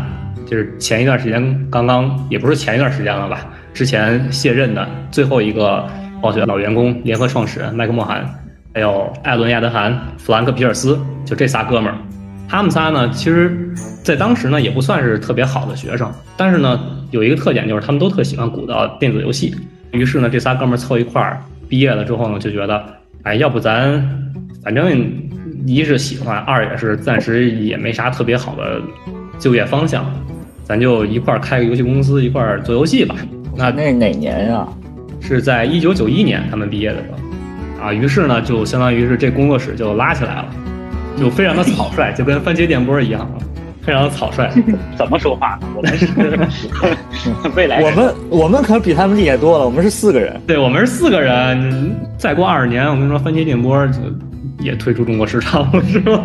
[0.45, 5.87] 就是前一段时间刚刚也不是前一段时间了吧，之前卸任的最后一个
[6.21, 8.29] 暴雪老员工联合创始人麦克莫涵，
[8.73, 11.97] 还有艾伦亚德涵、弗兰克皮尔斯，就这仨哥们儿。
[12.51, 16.77] 他们仨呢，其实，在当时呢，也不算是特别好的学生，但是呢，
[17.09, 19.55] 有一个特点就是他们都特喜欢鼓捣电子游戏。
[19.93, 22.83] 于是呢，这仨哥们儿凑一块儿，毕业了之后呢，就觉得，
[23.23, 24.05] 哎，要不咱，
[24.61, 25.09] 反正
[25.65, 28.81] 一是喜欢，二也是暂时也没啥特别好的
[29.39, 30.05] 就业方向，
[30.65, 33.15] 咱就一块儿开个游戏公司，一块儿做游戏吧。
[33.55, 34.67] 那那是哪年啊？
[35.21, 37.85] 是在一九九一年他们毕业的时候。
[37.85, 40.45] 啊，于是呢，就相当于是这工作室就拉起来了，
[41.17, 43.29] 就非常的草率，就跟番茄电波一样，
[43.81, 44.49] 非常的草率。
[44.97, 45.67] 怎么说话呢？
[45.75, 46.07] 我们是
[47.55, 50.39] 未来，我们我们可比他们厉害多了，我们是四个人。
[50.47, 51.95] 对，我们是四个人。
[52.17, 53.99] 再过二十年，我跟你说，番茄电波就
[54.59, 56.21] 也退出中国市场了，是吧？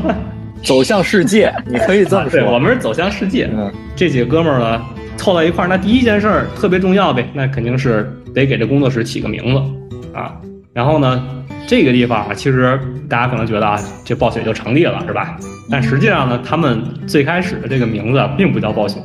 [0.62, 2.40] 走向世界，你可以这么说。
[2.40, 3.48] 对，我们是走向世界。
[3.56, 4.82] 嗯，这几个哥们儿呢，
[5.16, 10.34] 凑到一块儿，那第一件事儿特别重要呗，那肯定是得给这工作室起个名字啊。
[10.76, 11.26] 然后呢，
[11.66, 15.38] 这个地方啊，其实大家可能觉得啊，这暴雪就成立了，是吧？
[15.70, 19.00] 但实际上呢，他们最开始的这个名字并不叫暴雪，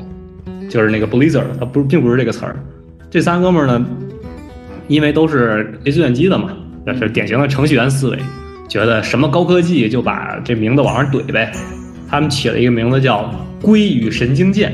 [0.69, 2.57] 就是那个 Blizzard，它不并不是这个词儿。
[3.09, 3.85] 这三哥们儿呢，
[4.89, 6.49] 因为都是学计算机的嘛，
[6.85, 8.19] 那是典型的程序员思维。
[8.67, 11.53] 觉得什么高科技就把这名字往上怼呗，
[12.09, 14.73] 他们起了一个名字叫“硅与神经键”。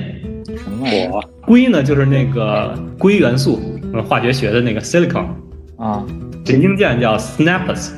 [0.57, 1.23] 什么？
[1.45, 3.61] 硅呢，就是那个硅元素，
[4.07, 5.25] 化学学的那个 silicon
[5.77, 6.03] 啊。
[6.47, 7.89] 神经键叫 synapse，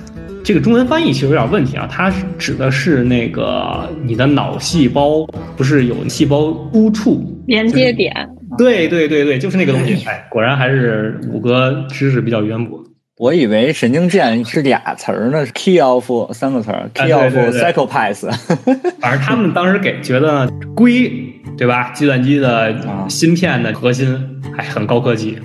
[0.44, 5.24] 这个中文翻译其实有点问题啊，它指的是那个你的脑细胞
[5.56, 8.12] 不是有细胞突触连接点？
[8.58, 10.04] 对对对对，就是那个东西。
[10.08, 12.84] 哎，果然还是五哥知识比较渊博。
[13.20, 18.28] 我以为神经键是俩词儿呢，是 key of 三个词儿，key of psychopath。
[19.00, 21.12] 反正他们当时给觉得硅，
[21.56, 21.92] 对吧？
[21.92, 22.76] 计算机的
[23.08, 24.18] 芯片的核心
[24.58, 25.38] 哎很高科技，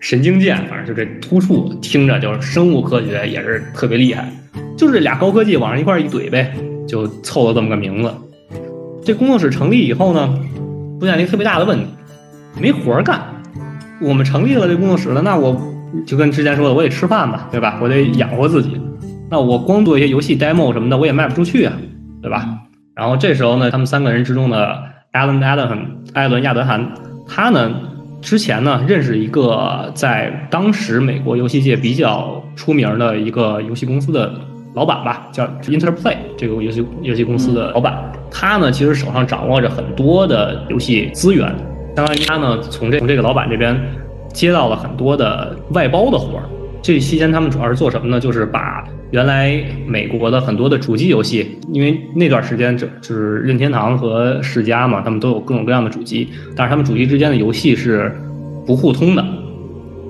[0.00, 4.28] 神经键反正就这突触，听着就是生物科学也是特别厉害，
[4.76, 6.52] 就是这俩高科技往上一块一怼呗，
[6.88, 8.12] 就凑了这么个名字。
[9.04, 10.28] 这工作室成立以后呢，
[10.98, 11.84] 出现了一个特别大的问题，
[12.60, 13.20] 没活干。
[14.00, 15.60] 我们成立了这工作室了，那我。
[16.06, 17.76] 就跟之前说的，我得吃饭吧，对吧？
[17.82, 18.80] 我得养活自己。
[19.28, 21.72] 那我光做一些游戏 demo 什么的，我也卖不出去啊，
[22.22, 22.48] 对吧？
[22.94, 24.80] 然后这时候呢，他们三个人之中的
[25.12, 25.80] Alan Adam
[26.14, 26.92] 艾伦亚德涵，
[27.26, 27.72] 他呢
[28.20, 34.32] 之前呢认识一个在当时美国游戏界比较出名的一个游戏公司的
[34.74, 38.12] 老板吧，叫 Interplay 这个游戏游戏公司的老板。
[38.30, 41.48] 他呢其实手上掌握着很多的游戏资源，
[41.96, 43.76] 相当于他呢从这从这个老板这边。
[44.32, 46.44] 接到了很多的外包的活儿，
[46.82, 48.18] 这期间他们主要是做什么呢？
[48.18, 58.12] 就是把原来美国的很多的主机游戏，因为那段时间就就是任天堂和世嘉嘛，他们都有各种各样的主机，但是他们主机之间的游戏是
[58.66, 59.24] 不互通的。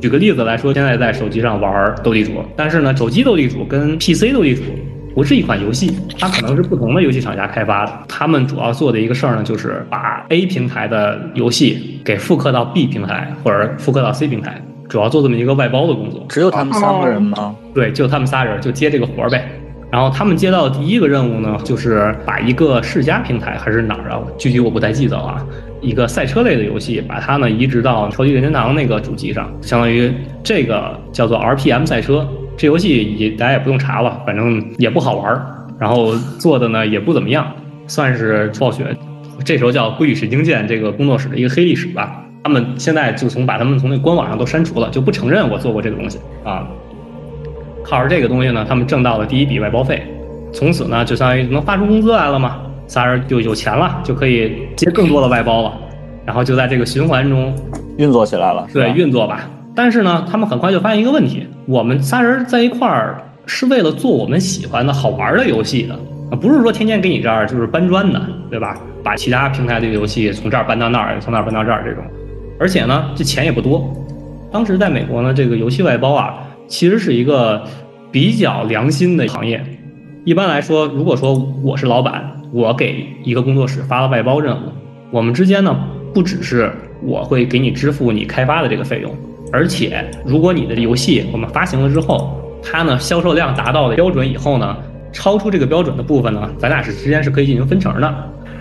[0.01, 4.63] 举个例子来说，现在在手机上玩斗地主，但是呢，手机斗地主跟 PC 斗地主。
[5.13, 7.93] 不是一款游戏，它可能是不同的游戏厂家开发的。
[8.07, 16.27] 他们主要做的一个事儿呢，就是把 A 平台的游戏给复刻到 B 平台或者复刻到 C 平台，主要做这么一个外包的工作。
[16.29, 17.57] 只有他们三个人吗？
[17.73, 19.49] 对，就他们仨人就接这个活儿呗。
[19.91, 24.21] 然后他们接到的第一个任务呢，就是把一个世嘉平台还是哪儿啊？
[24.37, 25.45] 具体我不太记得了。
[25.81, 30.13] 一个赛车类的游戏，把它呢移植到超级任天堂那个主机上，相当于
[30.45, 32.27] 这个叫做 RPM 赛车。
[32.57, 35.47] 这游戏也大家也不用查了，反正也不好玩儿，
[35.79, 37.51] 然后做的呢也不怎么样，
[37.87, 38.95] 算是暴雪
[39.45, 42.23] 这时候叫归与神经剑这个工作室的一个黑历史吧。
[42.43, 46.67] 他们现在就从把他们从那官网上都删除了，就不承认我做过这个东西啊。
[47.85, 50.03] 靠着这个东西呢，他们挣到了第一笔外包费，
[50.53, 55.73] 从此呢就相当于能发出工资来了嘛，仨人就有钱了，就可以接更多的外包了，
[56.25, 57.55] 然后就在这个循环中
[57.99, 58.67] 运作起来了。
[58.73, 59.51] 对，运作吧。
[59.75, 68.79] 但是呢，他们很快就发现一个问题：我们仨人在一块儿是为了做我们喜欢的好玩的游戏的，不是说天天给你这儿就是搬砖的，对吧？
[69.03, 72.05] 把其他平台的游戏从这儿搬到那儿，从那儿搬到这儿这种。
[72.61, 73.91] 而且呢，这钱也不多。
[74.53, 76.35] 当时在美国呢，这个游戏外包啊，
[76.69, 77.65] 其实是一个
[78.13, 79.65] 比较良心的行业。
[80.27, 84.69] 一般来说，如果说我是老板，我给一个工作室发了外包任务，
[85.11, 85.75] 我们之间呢，
[86.13, 86.71] 不只是
[87.03, 89.11] 我会给你支付你开发的这个费用。
[89.51, 94.77] 而且，如果你的游戏我们发行了之后，它呢销售量达到了标准以后呢，
[95.13, 98.15] 超出这个标准的部分呢，咱俩是之间是可以进行分成的。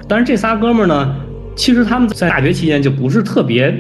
[0.08, 1.16] 但是这仨哥们呢，
[1.56, 3.74] 其实他们在大学期间就不是特别，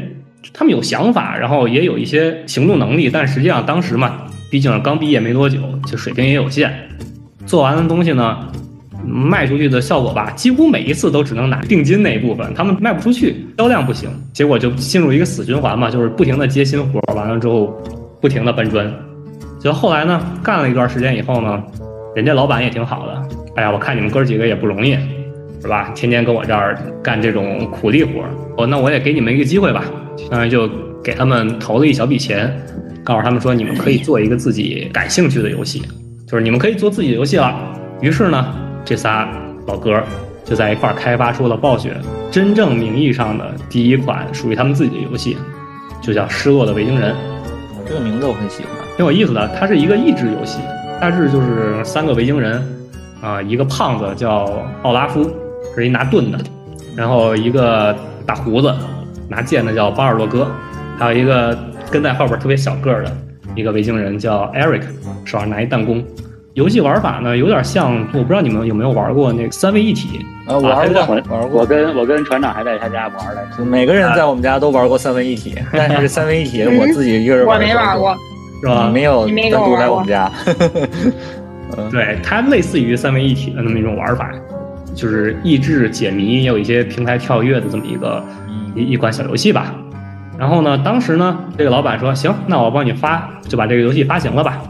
[0.53, 6.73] 他们有想法，然后也有一些行动能力，但实际上当时嘛，毕竟刚毕业没多久，就水平也有限，
[7.45, 8.38] 做完的东西呢。
[9.01, 17.73] 卖出去的效果吧，几乎每一次都只能拿定金那一部分，他们卖不出去，销量不行，结果就进入一个死循环嘛，就是不停的接新活，完了之后
[18.21, 18.93] 不停的搬砖。
[19.58, 21.63] 就后来呢，干了一段时间以后呢，
[22.13, 23.21] 人家老板也挺好的，
[23.55, 24.97] 哎呀，我看你们哥几个也不容易，
[25.62, 25.91] 是吧？
[25.95, 28.24] 天天跟我这儿干这种苦力活，
[28.58, 29.84] 哦，那我也给你们一个机会吧，
[30.17, 30.69] 相当于就
[31.04, 32.56] 给他们投了一小笔钱，
[33.04, 35.82] 告诉他们说你们可以做一个自己感兴趣的游戏，
[36.28, 37.56] 就是你们可以做自己的游戏了。
[38.02, 38.56] 于是呢。
[38.86, 39.30] 这仨
[39.67, 40.02] 老哥
[40.43, 41.95] 就在一块儿开发出了暴雪
[42.32, 45.38] 真正名义上的第一款属于他们自己的游戏，
[46.02, 47.13] 就叫《失落的维京人》。
[47.88, 49.48] 这个名字我很喜欢，挺有意思的。
[49.60, 50.60] 它是一个益智游戏，
[51.00, 52.63] 大致就是三个维京人，
[53.22, 55.30] 啊，一个胖子叫奥拉夫，
[55.76, 56.38] 是一拿盾的，
[56.95, 57.95] 然后一个
[58.26, 58.74] 大胡子
[59.28, 60.48] 拿剑的叫巴尔洛哥，
[60.98, 61.58] 还有一个
[61.89, 63.12] 跟在后边特别小个儿的
[63.56, 64.84] 一个维京人叫 Eric，
[65.26, 66.04] 手上拿一弹弓。
[66.56, 70.58] 游戏玩法呢，有点像，我不知道你们有没有玩过那个三位一体啊？
[70.58, 71.62] 玩过，玩过。
[71.62, 77.58] 我跟我跟船长还在他家玩的，每个人在我们家都玩过三位一体， 但是三位一体我自己一个人玩。
[77.58, 78.17] 我没玩过，
[78.62, 78.89] 是吧？
[78.91, 80.30] 没有单独来我们家。
[81.91, 84.30] 对，它类似于三位一体的那么一种玩法，
[84.95, 88.23] 就是益智解谜，也有一些平台跳跃的这么一个
[88.75, 89.73] 一一款小游戏吧。
[90.38, 94.62] 然后呢，当时呢，这个老板说：“行，那我帮你发，就把这个游戏发行了吧。”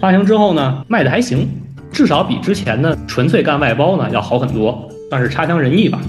[0.00, 1.48] 发行之后呢，卖的还行，
[1.90, 6.00] 至少比之前的纯粹干外包呢要好很多，算是差强人意吧。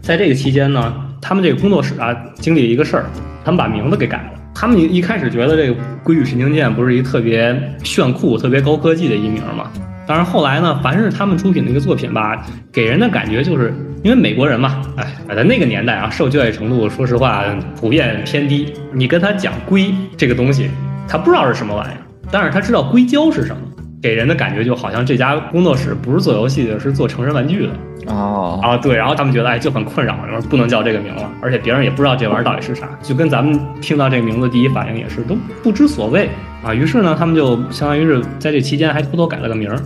[0.00, 3.04] 在这个期间呢，他们这个工作室啊经历了一个事儿，
[3.44, 4.40] 他们把名字给改了。
[4.54, 9.70] 他们一开始觉得这个《归域神经剑》不是一特别炫酷、特别高科技的一名嘛，
[10.10, 17.44] 但是后来呢，凡是他们出品的一个作品吧，给人的感觉就是因为美国人嘛，哎，在那个年代啊，受教育程度说实话
[17.80, 20.68] 普遍偏低，你跟他讲硅这个东西，
[21.06, 22.02] 他不知道是什么玩意儿。
[22.28, 23.62] 但是他知道硅胶是什么，
[24.02, 27.72] 给人的感觉就好像这家工作室不是做游戏的，是做成人玩具的。
[28.08, 36.28] 哦啊，对，然后他们觉得哎就很困扰，然后不能叫这个名了，而且别人也不知道这玩意儿到底是啥，就跟咱们听到这个名字第一反应也是都不知所谓
[36.64, 36.74] 啊。
[36.74, 39.78] 于是呢，他们就相当于是在这期间还偷偷改了个名儿，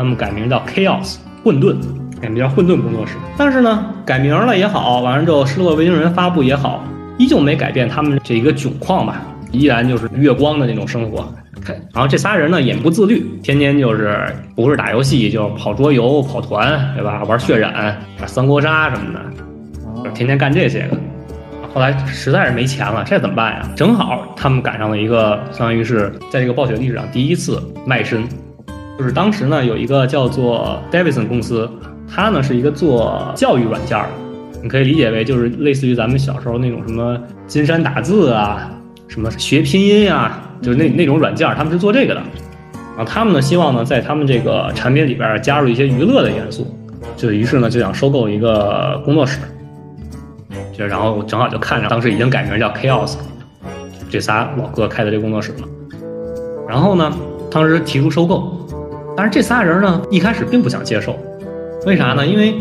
[0.00, 1.76] 他们改名叫 Chaos 混沌，
[2.22, 3.16] 改名叫混沌工作室。
[3.36, 6.82] 但是呢，改名了也好，完了之后失落维京人发布也好，
[7.18, 9.20] 依旧没改变他们这一个窘况吧，
[9.52, 11.30] 依然就是月光的那种生活。
[11.92, 17.22] 然后这仨人呢也不自律，天天就是不是打游戏就是跑桌游、跑团，对吧？
[17.24, 20.96] 玩血染、三国杀什么的，就天天干这些个。
[21.74, 23.70] 后来实在是没钱了，这怎么办呀？
[23.76, 28.24] 正好他们赶上了一个，相当于是在这个暴雪历史上第一次卖身，
[29.00, 31.66] 就是当时呢有一个叫做 Davidson 公司，
[32.06, 34.10] 它呢是一个做教育软件儿，
[34.62, 38.70] 你可以理解为就是类似于咱们小时候那种什么金山打字啊，
[39.08, 40.38] 什么学拼音呀。
[40.60, 42.20] 就是那那种软件，他们是做这个的，
[42.98, 46.66] 啊，他们呢希望呢在他们这个产品里边加入一些娱乐的元素，
[47.16, 49.38] 就于是呢就想收购一个工作室，
[50.76, 53.14] 就然后正好就看着当时已经改名叫 Chaos，
[54.10, 55.68] 这仨老哥开的这工作室了，
[56.68, 57.10] 然后呢
[57.50, 58.59] 当时提出收购，
[59.20, 61.14] 但是这仨人呢一开始并不想接受，
[61.84, 62.26] 为啥呢？
[62.26, 62.54] 因为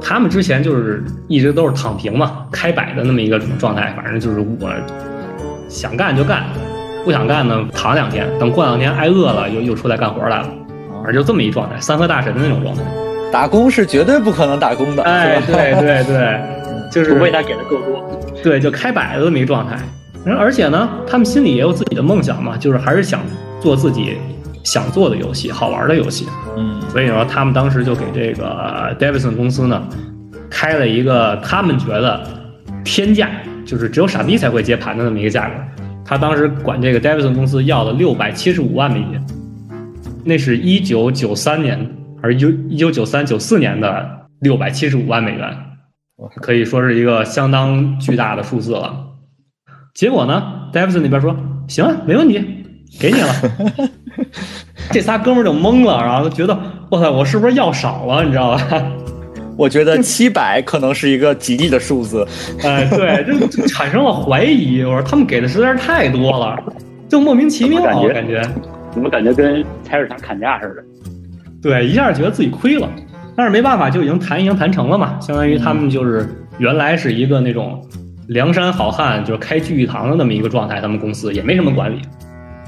[0.00, 4.70] 他们之前就是一直都是躺平嘛，开摆的那么一个状态，反正就是我
[5.68, 6.44] 想干就干。
[7.04, 10.48] 不想干呢，躺两天，等过两天挨饿了，又又出来干活来了，
[11.02, 12.82] 反正就这么一状态，三和大神的那种状态。
[13.32, 16.40] 打工是绝对不可能打工的，哎，对对对，
[16.92, 18.22] 就是除非他给的够多。
[18.40, 19.76] 对，就开摆的这么一状态。
[20.38, 23.20] 而且呢，他们心里也有自己的梦想嘛，就是还是想
[23.60, 24.16] 做自己
[24.64, 26.26] 想做的游戏，好玩的游戏。
[26.56, 29.86] 嗯，所以说他们当时就给这个 Davidson 公司呢
[30.50, 32.26] 开了一个他们觉得
[32.84, 33.30] 天价，
[33.64, 35.54] 就是只有傻逼才会接盘的那么一个价格。
[36.04, 39.20] 他当时管这个 Davidson 公司要了六百七十五万美金，
[40.24, 41.78] 那是一九九三年
[42.22, 42.34] 还是
[42.68, 45.56] 一九九三九四年的六百七十五万美元，
[46.40, 48.94] 可以说是一个相当巨大的数字了。
[49.94, 51.36] 结果呢，Davidson 那边说
[51.68, 52.42] 行啊，没问题，
[53.00, 53.28] 给你了。
[54.90, 56.58] 这仨哥们儿就懵了，然后觉得
[56.90, 58.24] 哇塞，我是不是要少了？
[58.24, 58.82] 你知道吧？
[59.56, 62.26] 我觉得七百可能是一个吉利的数字，
[62.64, 64.82] 哎，对，就产生了怀疑。
[64.82, 66.58] 我说他们给的实在是太多了，
[67.08, 68.42] 就莫名其妙，感觉
[68.92, 70.84] 怎么感觉跟菜市场砍价似的？
[71.62, 72.88] 对，一下觉得自己亏了，
[73.36, 75.18] 但是没办法，就已经谈已经谈成了嘛。
[75.20, 77.80] 相当于他们就是原来是一个那种
[78.26, 82.02] 梁山好汉，就是开聚义堂的那么一个状态，他们公司也没什么管理。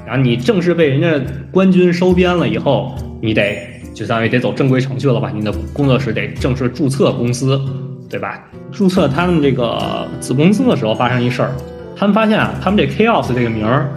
[0.07, 3.73] 然后你正式被人家官军收编了以后，你得。
[3.93, 5.31] 就相当于得走正规程序了吧？
[5.33, 7.59] 你的工作室得正式注册公司，
[8.07, 8.39] 对吧？
[8.71, 11.51] 注册他们这个子公司的时候发生一事儿，
[11.95, 13.89] 他们发现啊，他们这 Chaos 这个名儿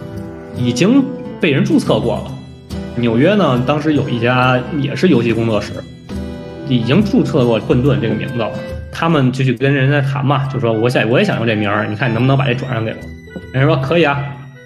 [0.57, 1.03] 已经
[1.39, 2.31] 被人注册过了。
[2.95, 5.73] 纽约呢，当时有一家也是游戏工作室，
[6.67, 8.49] 已经注册过混沌这个名字了。
[8.91, 12.97] 他们就去跟人家谈嘛，就说我想我也想用这名儿，你看你能不能把这转让给我？
[13.53, 14.17] 人家说可以啊，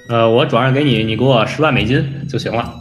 [0.08, 2.74] 呃，我转让给你，你给我十万美金就行了。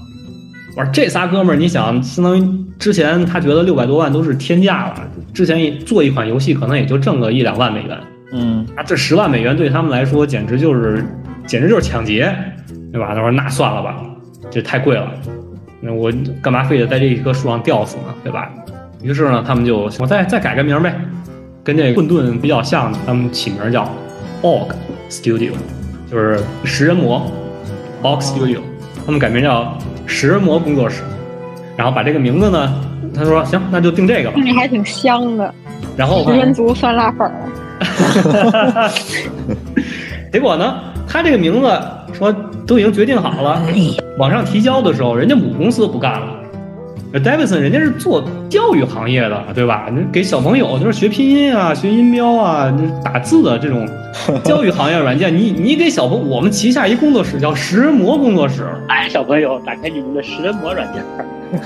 [0.76, 5.08] 我说这仨哥们儿，你想，相当于之前他觉得六百多万都是天价了。
[5.32, 7.98] 之前做一款游戏可能也就挣个一两万美元，
[8.32, 11.04] 嗯，啊，这十万美元对他们来说简直就是，
[11.46, 12.34] 简直就是抢劫，
[12.92, 13.14] 对吧？
[13.14, 13.96] 他说那算了吧，
[14.50, 15.10] 这太贵了，
[15.80, 16.12] 那我
[16.42, 18.50] 干嘛非得在这一棵树上吊死呢，对吧？
[19.02, 20.94] 于是呢，他们就我再再改个名呗，
[21.62, 23.88] 跟这混沌比较像的，他们起名叫
[24.42, 24.70] Org
[25.10, 25.52] Studio，
[26.14, 27.28] 就是食人魔
[28.00, 28.60] Box Studio，
[29.04, 29.76] 他们改名叫。
[30.06, 31.02] 食人魔工作室，
[31.78, 32.74] 然后把这个名字呢，
[33.16, 34.38] 他说行，那就定这个吧。
[34.54, 35.54] 还挺香的，
[35.96, 37.32] 然后食人族酸辣粉儿。
[40.30, 40.74] 结果呢，
[41.08, 41.80] 他这个名字
[42.12, 42.30] 说
[42.66, 43.62] 都已经决定好了，
[44.18, 46.43] 往上提交的时候，人家母公司不干了。
[47.20, 49.86] Davidson 人家是做教育行业的，对吧？
[49.92, 52.72] 你给小朋友就是学拼音啊、学音标啊、
[53.04, 53.88] 打字的这种
[54.42, 61.04] 教育行业软件，你你给小朋我们旗下一工作室叫食人魔工作室，哎，小朋友打开你们的食人魔软件，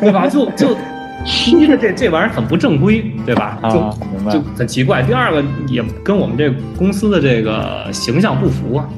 [0.00, 0.26] 对吧？
[0.26, 0.76] 就就
[1.24, 3.58] 第一个这这玩意儿很不正规，对吧？
[3.64, 4.44] 就就。
[4.56, 5.02] 很奇怪。
[5.02, 8.88] 第二个也跟我们这公司的这个形象不符啊，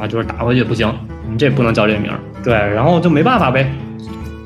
[0.00, 0.92] 啊，就是打回去不行，
[1.30, 2.18] 你这不能叫这名儿。
[2.42, 3.70] 对，然后就没办法呗。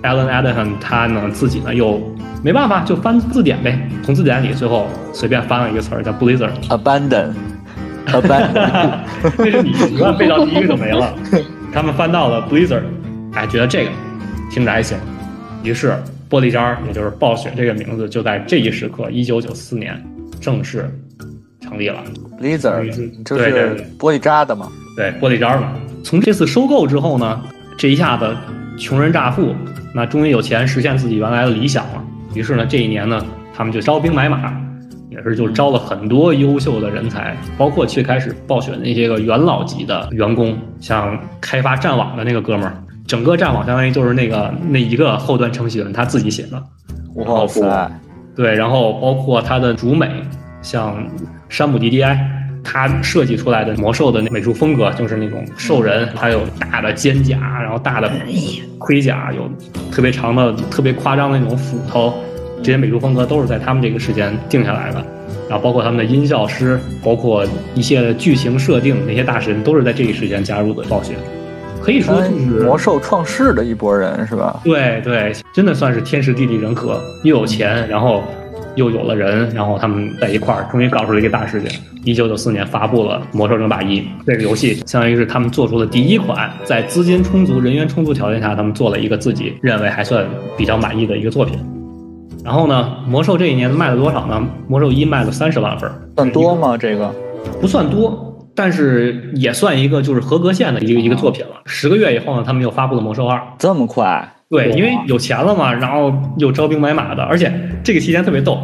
[0.05, 1.99] Alan Adahan 他呢自己呢又
[2.43, 9.03] 没办法，就翻字典呗，从字典里最后随便翻了一个词儿叫 Blizzard，Abandon，Abandon，那
[9.51, 11.15] 是你习惯背到第一个就没了。
[11.73, 12.83] 他们翻到了 Blizzard，
[13.33, 13.91] 哎，觉得这个
[14.51, 14.99] 听着还行，
[15.63, 15.97] 于是
[16.29, 19.99] 玻璃渣儿，也就是暴雪这个名字，就在这一时刻，一九九四年
[20.39, 20.91] 正式
[21.63, 22.05] 成立了。
[22.39, 24.69] Blizzard 就是玻璃渣的嘛。
[24.97, 25.73] 对，玻璃渣嘛。
[26.05, 27.41] 从这次收购之后呢，
[27.79, 28.37] 这一下子
[28.79, 29.55] 穷人乍富，
[29.95, 32.05] 那终于有钱实现自己原来的理想了。
[32.35, 33.25] 于是呢，这一年呢，
[33.55, 34.53] 他们就招兵买马，
[35.09, 42.75] 也是就招了很多优秀的人才，包括最开始暴雪那些个元老级的员工，像开发战网的那个哥们儿，
[43.07, 46.61] 整个战网相当于就是那个那一个后端程序员他自己写的。
[47.15, 47.89] 哇塞，
[48.35, 50.11] 对，然后包括他的主美，
[50.61, 51.07] 像
[51.49, 52.19] 山姆 DDI，
[52.65, 58.11] 他设计出来的魔兽的那美术风格就是那种兽人，还有大的肩甲，然后大的
[58.79, 59.49] 盔甲，有
[59.93, 62.15] 特别长的、特别夸张的那种斧头，
[62.62, 65.05] 这些美术风格都是在他们这个时间定下来的。
[65.47, 71.15] 然后包括他们的音效师，包括一些剧情设定，那些大神都是在这一时间加入的暴雪。
[71.83, 74.59] 可以说就是魔兽创世的一波人是吧？
[74.65, 78.25] 对对，真的算是天时地利人和，又有钱，然后
[78.77, 81.81] 又有了人，然后他们在一块儿，终于搞出了一个大事情。
[82.05, 91.59] 一九九四年发布了《魔兽争霸一》这个游戏，相当于是他们做出的第一款，在资金充足、人员充足条件下，他们做了一个自己认为还算比较满意的一个作品。
[92.45, 94.47] 然后呢，魔兽这一年卖了多少呢？
[94.68, 96.77] 魔兽一卖了三十万份儿，算多吗？
[96.77, 97.11] 这个
[97.59, 101.62] 不算多，但是也算一个就是合格线的一个一个作品了。
[101.64, 103.41] 十个月以后呢，他们又发布了魔兽二。
[103.59, 104.34] 这么快？
[104.51, 108.61] 对，因为有钱了嘛，然后又招兵买马的，而且这个期间特别逗，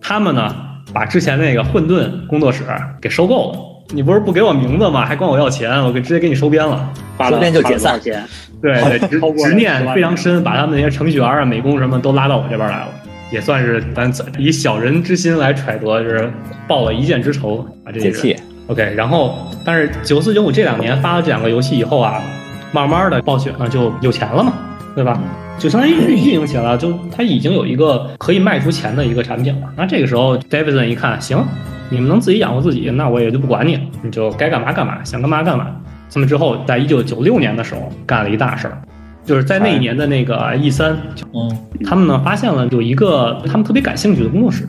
[0.00, 0.54] 他们呢
[0.92, 2.64] 把之前那个混沌工作室
[3.00, 3.58] 给收购了。
[3.94, 5.04] 你不是不给我名字吗？
[5.04, 6.88] 还管我要钱，我给直接给你收编了。
[7.18, 8.00] 花了顺便就解散？
[8.62, 12.88] 对对，执执念非常深，把他们那些程序员啊、美工什么都拉到我这边来了，
[13.32, 16.30] 也算是咱以小人之心来揣度，就是
[16.68, 18.36] 报了一箭之仇啊，这是解气。
[18.68, 22.22] OK，然后但是九四九五这两年发了这两个游戏以后啊，
[22.70, 24.54] 慢慢的暴雪呢就有钱了嘛，
[24.94, 25.18] 对吧？
[25.58, 29.68] 就相当于运营起来了，就他已经有一个可以卖出钱的一个产品了。
[29.76, 31.44] 那这个时候，Davidson 一看，行，
[31.88, 35.68] 你们能自己养活自己，那我也就不管你了，你就该干嘛干嘛，想干嘛干嘛。
[36.14, 38.82] 那么之后，在一九九六年的时候，干了一大事儿，
[39.24, 40.96] 就是在那一年的那个 E 三，
[41.32, 44.68] 嗯，他们呢发现了有一个他们特别感兴趣的工作室，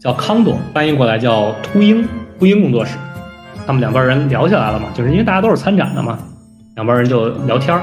[0.00, 2.06] 叫康朵，翻译过来叫秃鹰
[2.38, 2.96] 秃鹰工作室。
[3.66, 6.18] 他们两拨人聊起来了嘛，就是因为大家都是参展的嘛，
[6.74, 7.82] 两拨人就聊天儿，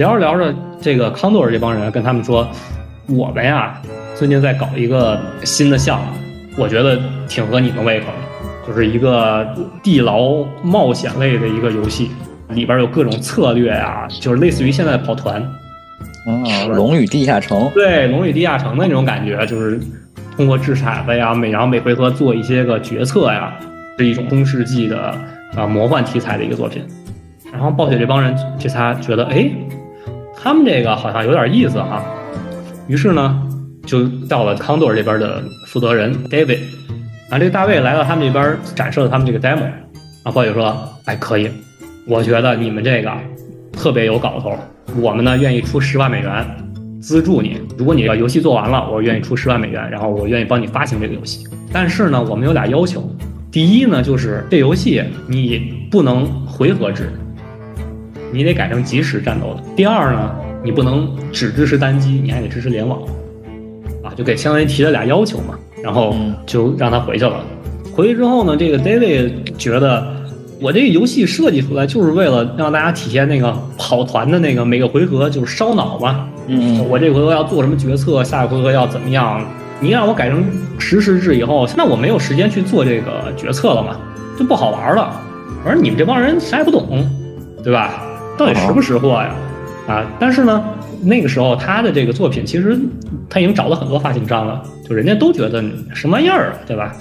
[0.00, 2.48] 聊着聊着，这个康多尔这帮人跟他们说，
[3.06, 3.78] 我们呀
[4.14, 6.06] 最近在搞一个新的项目，
[6.56, 6.98] 我觉得
[7.28, 9.46] 挺合你们胃口的，就是一个
[9.82, 12.10] 地牢冒险类的一个游戏，
[12.48, 15.42] 里边有各种策略啊、就是类似于现在跑团，
[16.26, 19.78] 啊，龙与地下城，对《龙与地下城》的那种感觉，就是
[20.34, 23.54] 通过掷骰子呀，每然后每回合做一些个决策呀，
[23.98, 25.14] 是一种中世纪的
[25.54, 26.82] 啊、魔幻题材的一个作品。
[27.52, 29.50] 然后暴雪这帮人这才觉得，哎，
[30.42, 32.02] 他们这个好像有点意思哈。
[32.88, 33.46] 于是呢，
[33.84, 36.60] 就到了康多尔这边的负责人 David，
[37.28, 39.70] 啊，这个大卫来到他们这边展示了他们这个 demo，
[40.22, 40.74] 啊，鲍宇说，
[41.04, 41.50] 哎，可以，
[42.06, 43.12] 我觉得你们这个
[43.70, 44.58] 特别有搞头，
[44.96, 46.44] 我们呢愿意出十万美元
[47.02, 47.60] 资助你。
[47.76, 51.46] 如果你要游戏做完了，我愿意出十万美元，然后我愿意帮你发行这个游戏。
[51.70, 53.14] 但是呢，我们有俩要求，
[53.52, 57.12] 第一呢就是这游戏你不能回合制，
[58.32, 59.62] 你得改成即时战斗的。
[59.74, 60.30] 第二呢，
[60.62, 63.00] 你不能只支持单机，你还得支持联网，
[64.02, 67.44] 啊，就给相当于提了俩要求嘛，然后嗯就让他回去了。
[67.94, 70.06] 回去之后呢，这个 David 觉得
[70.60, 79.44] 我这个游戏设计出来就是为了让大家体现那个跑团的那个每个回合就是烧脑嘛，嗯我这回合要做什么决策，下个回合要怎么样？
[79.82, 80.44] 你让我改成
[80.78, 83.96] 实时制以后，那我没有时间去做这个决策了嘛，
[84.38, 85.10] 就不好玩了。
[85.64, 87.08] 我说你们这帮人啥也不懂，
[87.64, 88.02] 对吧？
[88.40, 89.34] 到底识不识货呀？
[89.86, 90.06] 啊！
[90.18, 90.64] 但是呢，
[91.02, 92.78] 那个时候他的这个作品，其实
[93.28, 95.62] 他已经找了很多发行商了，就人家都觉得
[95.92, 96.96] 什么玩意儿，对吧？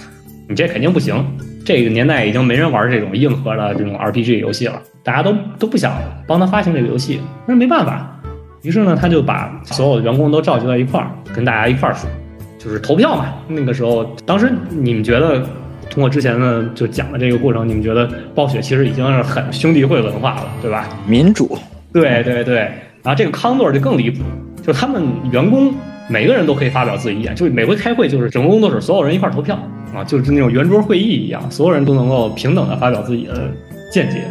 [0.49, 1.15] 你这肯定不行。
[1.63, 5.93] 这个年代已经没人玩这种硬核的这种 RPG 游戏了，大家都都不想
[6.27, 8.19] 帮他发行这个游戏，那没办法。
[8.63, 12.09] 于是呢，他就把所有的员工都召集到一块儿，跟大家一块儿说，
[12.57, 13.27] 就是投票嘛。
[13.47, 15.41] 那个时候，当时你们觉得？
[15.89, 20.87] 通过之前呢，就讲的这个过程，你们觉得暴雪其实已经是很兄弟会文化了，对吧？
[21.07, 21.57] 民主，
[21.91, 22.57] 对对对。
[23.01, 24.21] 然后这个康诺就更离谱，
[24.61, 25.73] 就他们员工
[26.07, 29.57] 每个人都可以发表自己意见，就每回开会就是整个工作室所有人一块投票
[29.95, 33.49] 啊，就是那种圆桌会议一样，所有人都能够平等的发表自己的
[33.91, 34.23] 见解。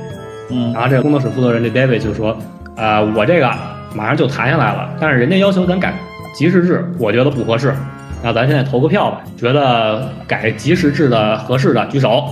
[0.51, 0.73] 嗯。
[0.73, 2.39] 然后这个工作室负责人这 David 就说
[2.77, 3.51] ：“啊，我这个
[3.95, 5.93] 马上就谈下来了，但是人家要求咱改
[6.35, 7.75] 及时制，我觉得不合适。”
[8.23, 12.25] 那咱现在投个票吧，觉得改即时制的合适的举手，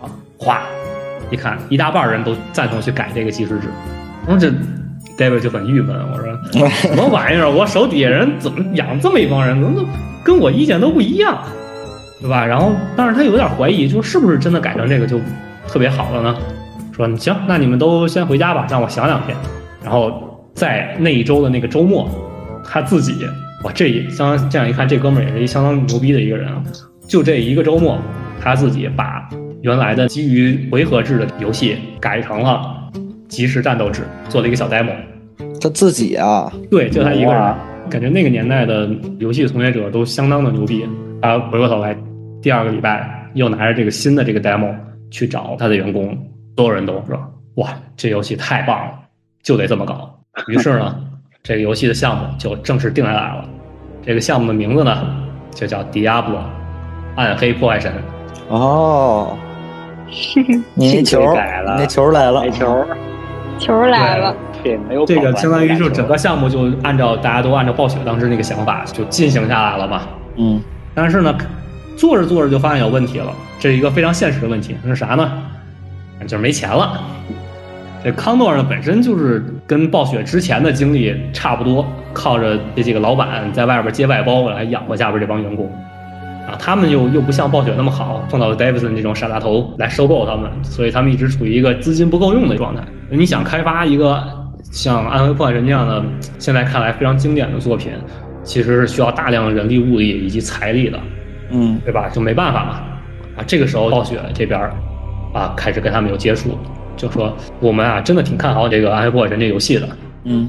[0.00, 0.08] 啊，
[0.38, 0.62] 哗，
[1.30, 3.68] 一看一大半人都赞同去改这个即时制，
[4.26, 4.50] 我说这
[5.18, 7.50] David 就很郁闷，我说 什么玩意儿？
[7.50, 9.86] 我手底下人怎么养这么一帮人，怎么
[10.24, 11.38] 跟我意见都不一样，
[12.22, 12.44] 对吧？
[12.46, 15.20] 然后，但是他有点怀疑，就是不是真的改成这个就
[15.68, 16.34] 特别好了呢？
[16.96, 19.36] 说行，那你们都先回家吧，让我想两天。
[19.82, 22.08] 然后在那一周的那个周末，
[22.64, 23.28] 他自己。
[23.62, 26.62] 哇，这一相当这样一看，这哥们儿也是一相当牛逼的一个人啊！
[27.06, 27.98] 就这一个周末，
[28.40, 29.28] 他自己把
[29.60, 32.90] 原来的基于回合制的游戏改成了
[33.28, 34.94] 即时战斗制，做了一个小 demo。
[35.60, 36.50] 他自己啊？
[36.70, 37.54] 对，就他一个人。
[37.90, 38.88] 感觉那个年代的
[39.18, 40.86] 游戏从业者都相当的牛逼。
[41.20, 41.94] 他回过头来，
[42.40, 44.74] 第二个礼拜又拿着这个新的这个 demo
[45.10, 46.16] 去找他的员工，
[46.56, 47.20] 所有人都说
[47.56, 48.92] ：“哇，这游戏太棒了，
[49.42, 50.98] 就得这么搞。”于是呢。
[51.42, 53.44] 这个游戏的项目就正式定下来了。
[54.04, 55.06] 这个项目的名字呢，
[55.54, 56.36] 就叫《Diablo》，
[57.16, 57.92] 暗黑破坏神。
[58.48, 59.36] 哦，
[60.74, 62.86] 你那球改了，那球来了，球，
[63.58, 64.34] 球来了。
[64.62, 70.02] 对，没有这个相当于就整个项目就按照大家都按照暴雪当时那个想法就进行下来了嘛。
[70.36, 70.60] 嗯。
[70.94, 71.34] 但是呢，
[71.96, 74.76] 做着做着就发现有问题了，这是一个非常现实的问题。
[74.84, 75.42] 是啥呢？
[76.22, 77.00] 就是没钱了。
[78.02, 85.70] 这康诺呢，本身就是跟暴雪之前的经历差不多，靠着这几个老板在外边接外包来养活下边这帮员工，
[86.48, 92.82] 啊，他们又又不像暴雪那么好，碰到了 Davidson 这种傻大头来收购他们，所以他们一直处于一个资金不够用的状态。
[93.10, 94.22] 你想开发一个
[94.62, 96.02] 像《暗黑破坏神》这样的，
[96.38, 97.92] 现在看来非常经典的作品，
[98.42, 100.98] 其实是需要大量人力物力以及财力的，
[101.50, 102.08] 嗯，对吧？
[102.08, 102.70] 就没办法嘛，
[103.36, 104.58] 啊，这个时候暴雪这边
[105.34, 106.56] 啊开始跟他们有接触。
[106.96, 109.88] 就说我们啊，真的挺看好这个《暗黑破坏神》这游戏的。
[110.24, 110.48] 嗯，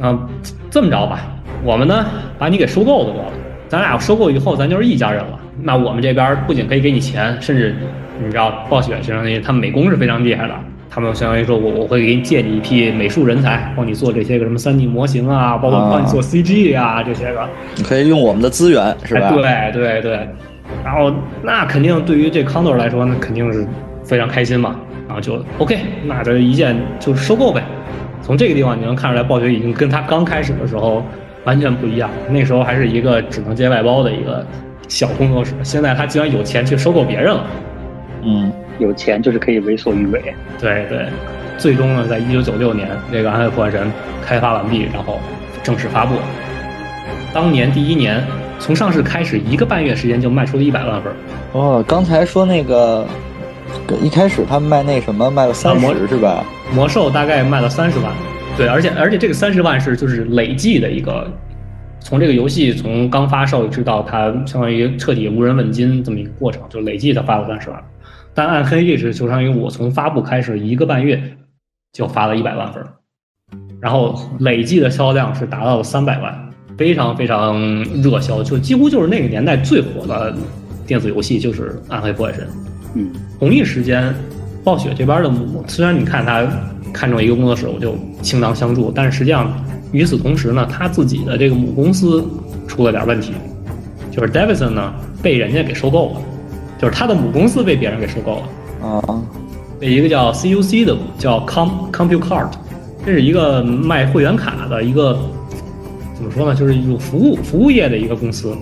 [0.00, 0.18] 啊，
[0.70, 1.20] 这么着吧，
[1.64, 2.04] 我们呢
[2.38, 3.14] 把你给收购了，
[3.68, 5.38] 咱俩收购以后，咱就是一家人了。
[5.62, 7.74] 那我们这边不仅可以给你钱，甚至
[8.22, 10.54] 你知道，暴雪相当于他们美工是非常厉害的，
[10.90, 17.48] 他们相当于说我我会给你借你一批美术人才，帮你做这些个什么三 D 模型啊，包括帮你做 CG 啊这些个。
[17.76, 19.30] 你可以用我们的资源，是吧？
[19.32, 20.28] 对对对。
[20.84, 21.12] 然后
[21.42, 23.66] 那肯定对于这康德来说，那肯定是
[24.04, 24.76] 非常开心嘛。
[25.10, 27.64] 然后就 OK，那这一键就收购呗。
[28.22, 31.04] 从这个地方你能看出来，暴雪已经跟他刚开始的时候
[31.42, 32.08] 完全不一样。
[32.28, 34.46] 那时候还是一个只能接外包的一个
[34.86, 37.44] 小工作室，现在他竟然有钱去收购别人了。
[38.22, 40.22] 嗯，有钱就是可以为所欲为。
[40.60, 41.08] 对对，
[41.58, 43.84] 最终呢，在一九九六年，这个《暗黑破坏神》
[44.24, 45.18] 开发完毕，然后
[45.60, 46.14] 正式发布。
[47.34, 48.24] 当年第一年，
[48.60, 51.12] 从上市开始一个半月时间就卖出了一百万份。
[51.50, 53.04] 哦，刚才说那个。
[54.02, 56.44] 一开始他们卖那什么卖了三十是吧？
[56.72, 58.12] 魔兽大概卖了三十万，
[58.56, 61.26] 对，而且而且这个三十万是就是累计的一个，
[62.00, 67.82] 从这个游戏从刚发售直到它相当于彻底无人问津这么一个过程，就累计它发了三十万。
[68.32, 71.20] 但暗黑这是就相当于我从发布开始一个半月
[71.92, 72.82] 就发了一百万份，
[73.80, 77.60] 然后累计的销量是达到了三百万，非常非常
[78.00, 80.32] 热销，就几乎就是那个年代最火的
[80.86, 82.48] 电子游戏就是暗黑破坏神。
[82.94, 84.14] 嗯，同一时间，
[84.64, 86.46] 暴雪这边的母，虽然你看他
[86.92, 89.52] 看中一个工作室，我就倾囊相助，但是实际上
[89.92, 92.24] 与此同时呢，他自己的这个母公司
[92.66, 93.32] 出了点问题，
[94.10, 96.22] 就是 Davidson 呢被人家给收购了，
[96.78, 98.88] 就是他的母公司被别人给收购了。
[98.88, 99.22] 啊，
[99.78, 102.48] 被一个叫 CUC 的叫 Com Computcard，
[103.06, 105.16] 这是一个卖会员卡的一个
[106.14, 108.52] 怎么说呢，就是一种服务服务业的一个公司。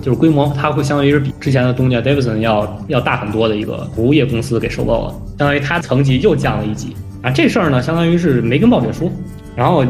[0.00, 7.30] 就是规模，它会相当于是比之前的东家 Davidson 要要大很多的一个服务业公司给收购了，相当于它层级又降了一级啊。
[7.30, 9.10] 这事儿呢，相当于是没跟暴雪说，
[9.54, 9.84] 然后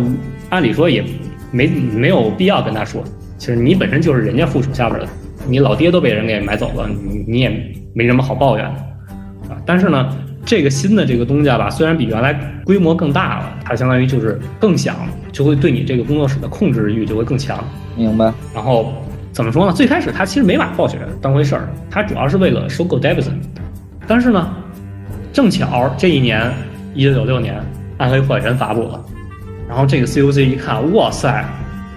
[0.48, 1.04] 按理说也
[1.52, 3.02] 没没有必要跟他说。
[3.38, 5.08] 其实你本身就是人家附属下边的，
[5.48, 9.56] 你老爹都被人给买走了，你你也没什么好抱怨的啊。
[9.64, 14.96] 但是呢，这个新的这个东家吧，虽然比原来规模更大了，它相当于就是更想，
[15.32, 17.62] 就会对你这个工作室的控制欲就会更强。
[17.96, 18.30] 明白。
[18.54, 18.92] 然后
[19.32, 19.72] 怎么说呢？
[19.72, 23.38] 最开始他其实没把暴雪当回事儿，他主要是为了收购 Davidson。
[24.06, 24.48] 但是呢，
[25.32, 26.52] 正巧这一年，
[26.94, 27.54] 一九九六年，
[27.98, 29.00] 《暗黑破坏神》发布了，
[29.68, 31.44] 然后这个 COC 一看，哇塞！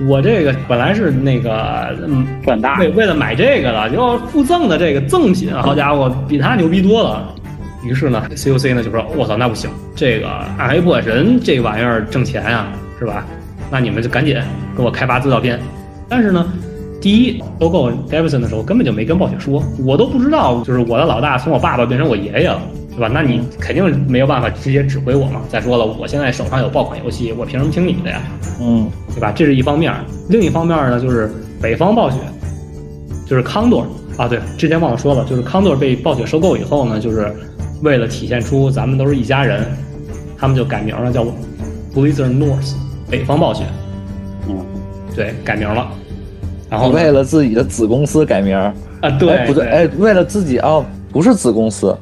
[0.08, 7.34] 我这个本来是那个嗯赚大，为为了买这个的，就附赠的这个赠品，好家伙，比他牛逼多了。
[7.84, 12.68] 于是呢，COC 呢就说：“我操，那不行，这个暗黑破坏神这玩意儿挣钱呀，
[12.98, 13.26] 是吧？
[13.70, 14.40] 那你们就赶紧
[14.76, 15.60] 给我开发资料片。”
[16.10, 16.52] 但是呢，
[17.04, 22.62] 第一收购 Davidson 的时候根本就没跟暴雪说，我都不知道，就是我的老大从我爸爸变成我爷爷了。
[22.96, 23.10] 对吧？
[23.12, 25.42] 那你肯定没有办法直接指挥我嘛。
[25.50, 28.22] 再说了，我现在手上有爆款游戏，我凭什么听你的呀？
[28.62, 29.34] 嗯，对吧？
[29.36, 29.92] 这是一方面。
[30.30, 31.30] 另一方面呢，就是
[31.60, 32.18] 北方暴雪，
[33.26, 33.86] 就是康多
[34.16, 34.28] 啊。
[34.28, 37.34] 对，之前忘了说了，就是康多被暴雪收购以后呢，就是
[37.82, 39.66] 为了体现出咱们都是一家人，
[40.38, 41.26] 他们就改名了，叫
[41.94, 42.76] Blizzard North，
[43.10, 43.66] 北方暴雪。
[44.48, 44.56] 嗯，
[45.16, 45.92] 对，改名了。
[46.74, 48.74] 然后为了自己的子公司改名啊？
[49.20, 49.68] 对，不对？
[49.68, 51.96] 哎，为了自己哦，不是子公司。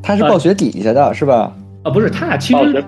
[0.00, 1.52] 他是暴雪底下的，是吧？
[1.82, 2.84] 啊，不是，他俩其实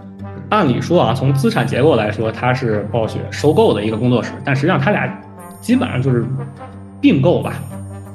[0.49, 5.13] 按理说啊，从资产结构来说，他是暴雪收购的一个工作室，但实际上他俩
[5.61, 6.25] 基本上就是
[7.01, 7.55] 并购吧，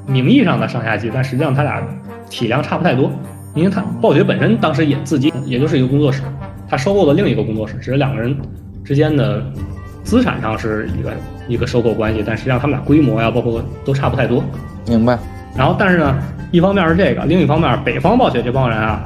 [0.08, 1.84] 名义上的上下级，但实际上他俩
[2.30, 3.12] 体量差不太多。
[3.54, 6.22] 因为他暴雪本身当时也自己也就是一个工作室，
[6.70, 8.34] 他收购了另一个工作室，只是两个人
[8.86, 9.44] 之间的
[10.04, 11.14] 资产上是一个
[11.48, 14.44] 一个收购关系，但实际上他们俩规模呀，包括都差不太多。
[14.88, 15.18] 明白。
[15.56, 16.18] 然后，但是呢，
[16.52, 19.04] 一方面是这个，另一方面，北方暴雪这帮人啊，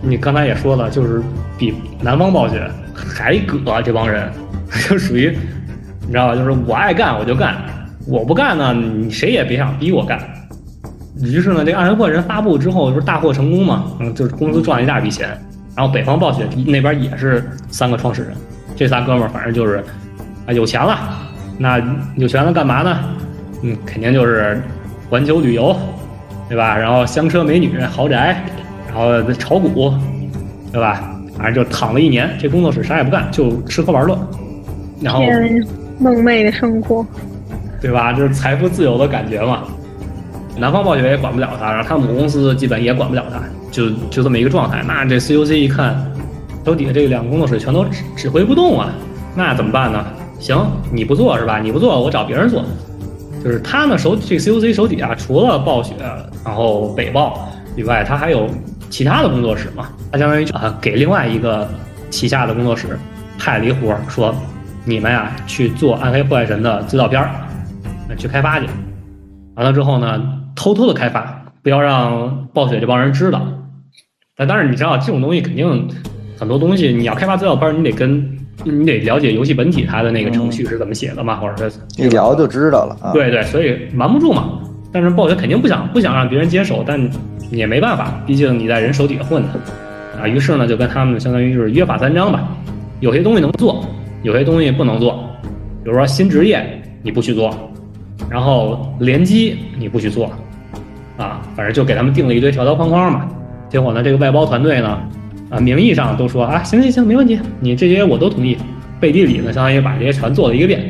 [0.00, 1.22] 你刚才也说了，就是
[1.58, 4.30] 比南方暴雪还葛，这帮人
[4.88, 5.36] 就属于，
[6.02, 6.36] 你知道吧？
[6.36, 7.56] 就是我爱干我就干，
[8.06, 10.18] 我不干呢，你谁也别想逼我干。
[11.22, 13.84] 于是呢，这个暗黑破坏神发布之后，不是大获成功嘛？
[14.00, 15.28] 嗯，就是公司赚了一大笔钱。
[15.74, 18.32] 然后北方暴雪那边也是三个创始人，
[18.76, 19.84] 这仨哥们儿反正就是
[20.46, 20.98] 啊有钱了，
[21.58, 21.80] 那
[22.16, 22.98] 有钱了干嘛呢？
[23.62, 24.62] 嗯，肯定就是。
[25.08, 25.78] 环球旅游，
[26.48, 26.76] 对吧？
[26.76, 28.42] 然后香车美女、豪宅，
[28.88, 29.94] 然后炒股，
[30.72, 31.16] 对吧？
[31.38, 34.18] 反正就躺了一年，这工作室啥也不干，就吃喝玩乐。
[35.00, 35.20] 然后
[36.00, 37.06] 梦寐的生活，
[37.80, 38.12] 对吧？
[38.12, 39.62] 就是财富自由的感觉嘛。
[40.58, 43.40] 南方暴雪也管不了他，然后他母公司基本也管不了他，
[43.70, 44.82] 就就这么一个状态。
[44.88, 45.94] 那这 COC 一看，
[46.64, 48.90] 手底下这两个工作室全都指指挥不动啊，
[49.36, 50.04] 那怎么办呢？
[50.38, 51.58] 行，你不做是吧？
[51.58, 52.64] 你不做，我找别人做。
[53.44, 55.94] 就是他呢手这个 COC 手底下除了暴雪，
[56.44, 58.48] 然后北暴以外，他还有
[58.90, 59.88] 其他的工作室嘛？
[60.10, 61.68] 他相当于啊给另外一个
[62.10, 62.98] 旗下的工作室
[63.38, 64.34] 派了一活，说
[64.84, 67.30] 你们呀去做暗黑破坏神的资料片儿，
[68.16, 68.66] 去开发去。
[69.54, 70.20] 完了之后呢，
[70.56, 73.46] 偷偷的开发，不要让暴雪这帮人知道。
[74.36, 75.88] 但当然你知道这种东西肯定
[76.36, 78.38] 很多东西你要开发资料片，你得跟。
[78.64, 83.12] 你得了解游戏本体它的那个程序是怎么写的嘛，或者是一聊就知道了。
[83.12, 84.58] 对对，所以瞒不住嘛。
[84.92, 86.98] 但是暴雪肯定不想不想让别人接手，但
[87.50, 89.48] 也没办法，毕竟你在人手底下混的
[90.20, 90.26] 啊。
[90.26, 92.48] 于是呢，就跟他们相当于就是约法三章吧。
[93.00, 93.84] 有些东西能做，
[94.22, 95.22] 有些东西不能做。
[95.84, 97.54] 比如说新职业你不许做，
[98.30, 100.32] 然后联机你不许做，
[101.18, 103.28] 啊，反正就给他们定了一堆条条框框嘛。
[103.68, 104.98] 结果呢，这个外包团队呢。
[105.56, 108.56] 啊，名义上都说啊，行行行，没问题，你这些我都同意。
[108.98, 110.82] 背地里呢，相当于把这些全做了一个遍，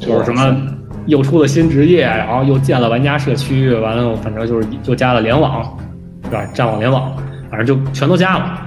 [0.00, 0.56] 就是什么
[1.04, 5.78] 又出了新职业，然后又建了玩家社区，完了反正就是又加了联网，
[6.24, 6.42] 是吧？
[6.54, 7.14] 战网联网，
[7.50, 8.58] 反正就全都加了，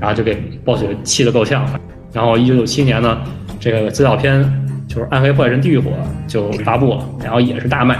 [0.00, 0.34] 然后就给
[0.64, 1.64] 暴雪气得够呛。
[2.12, 3.18] 然后一九九七年呢，
[3.60, 4.42] 这个资料片
[4.88, 5.90] 就是《暗黑破坏神：地狱火》
[6.26, 7.96] 就发布了，然后也是大卖，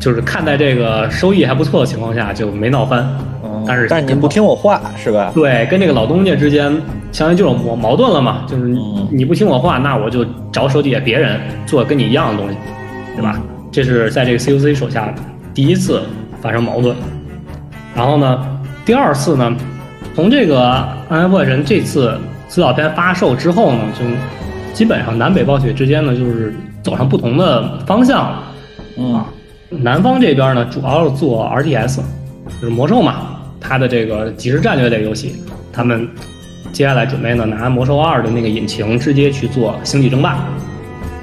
[0.00, 3.08] 就是看在这个收益还不错的情况下，就没闹翻。
[3.66, 5.30] 但是，但是您不听我话是吧？
[5.34, 6.70] 对，跟这个老东家之间，
[7.12, 8.44] 相当于就是矛矛盾了嘛。
[8.46, 8.76] 就是
[9.10, 12.56] 你不听我话，那我就找手底下别人做跟你一样的东西，
[13.16, 13.40] 对吧？
[13.70, 15.14] 这是在这个 COC 手下
[15.52, 16.02] 第一次
[16.40, 16.96] 发生矛盾。
[17.94, 19.54] 然后呢，第二次呢，
[20.14, 20.60] 从这个
[21.08, 24.04] 《暗黑破坏神》这次资料片发售之后呢，就
[24.72, 28.42] 基本上南北暴雪之间呢，就是走上不同的方向了。
[28.96, 29.24] 嗯，
[29.70, 31.98] 南方这边呢，主要是做 RTS，
[32.60, 33.37] 就是魔兽嘛。
[33.60, 35.36] 它的这个即时战略类游戏，
[35.72, 36.08] 他们
[36.72, 40.38] 接下来准备呢拿魔兽二的那个引擎直接去做星际争霸。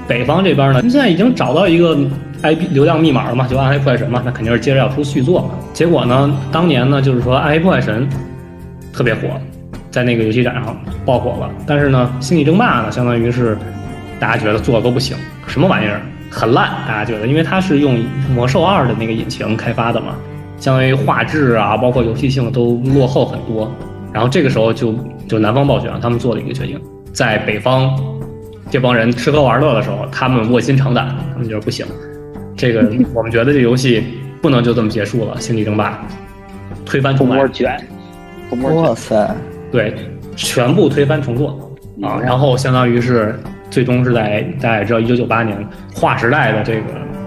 [0.08, 1.96] 北方这边呢，现在已经找到一个
[2.42, 5.50] IP 流量密码了嘛，就暗黑破坏神嘛，那肯定是接着要出续作嘛。
[5.72, 8.08] 结果呢，当年呢就是说暗黑破坏神
[8.92, 9.40] 特别火，
[9.90, 11.50] 在那个游戏展上爆火了。
[11.66, 13.58] 但是呢，星际争霸呢，相当于是
[14.20, 15.16] 大家觉得做的都不行，
[15.48, 17.98] 什么玩意儿，很烂，大家觉得，因为它是用
[18.32, 20.14] 魔兽二的那个引擎开发的嘛。
[20.58, 23.70] 相当于画质啊，包括游戏性都落后很多，
[24.12, 24.94] 然后这个时候就
[25.28, 26.80] 就南方暴雪他们做了一个决定，
[27.12, 27.94] 在北方
[28.70, 31.86] 这帮人吃喝玩乐的时候，他们卧薪尝胆，他们觉得不行，
[32.56, 32.80] 这个
[33.14, 34.02] 我们觉得这游戏
[34.40, 35.98] 不能就这么结束了，星际争霸。
[36.84, 37.80] 推翻重来，卷，
[38.62, 39.34] 哇塞，
[39.72, 39.94] 对，
[40.36, 41.50] 全部推翻重做。
[42.02, 43.34] 啊，然后相当于是
[43.70, 45.56] 最终是在大家也知道，一九九八年
[45.94, 46.82] 划时代的这个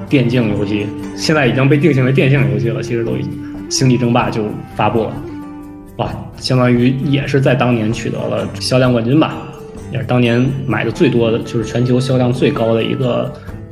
[0.09, 3.31] 电竞游戏，现在已经被定性为电竞游戏了，其实都已经
[3.69, 4.43] 星际争霸就
[4.75, 5.13] 发布了。
[5.97, 9.35] 哇，相当于也是在当年取得了销量冠军吧，
[9.91, 13.31] 也是当年买的最多的，就是全球销量最高的一个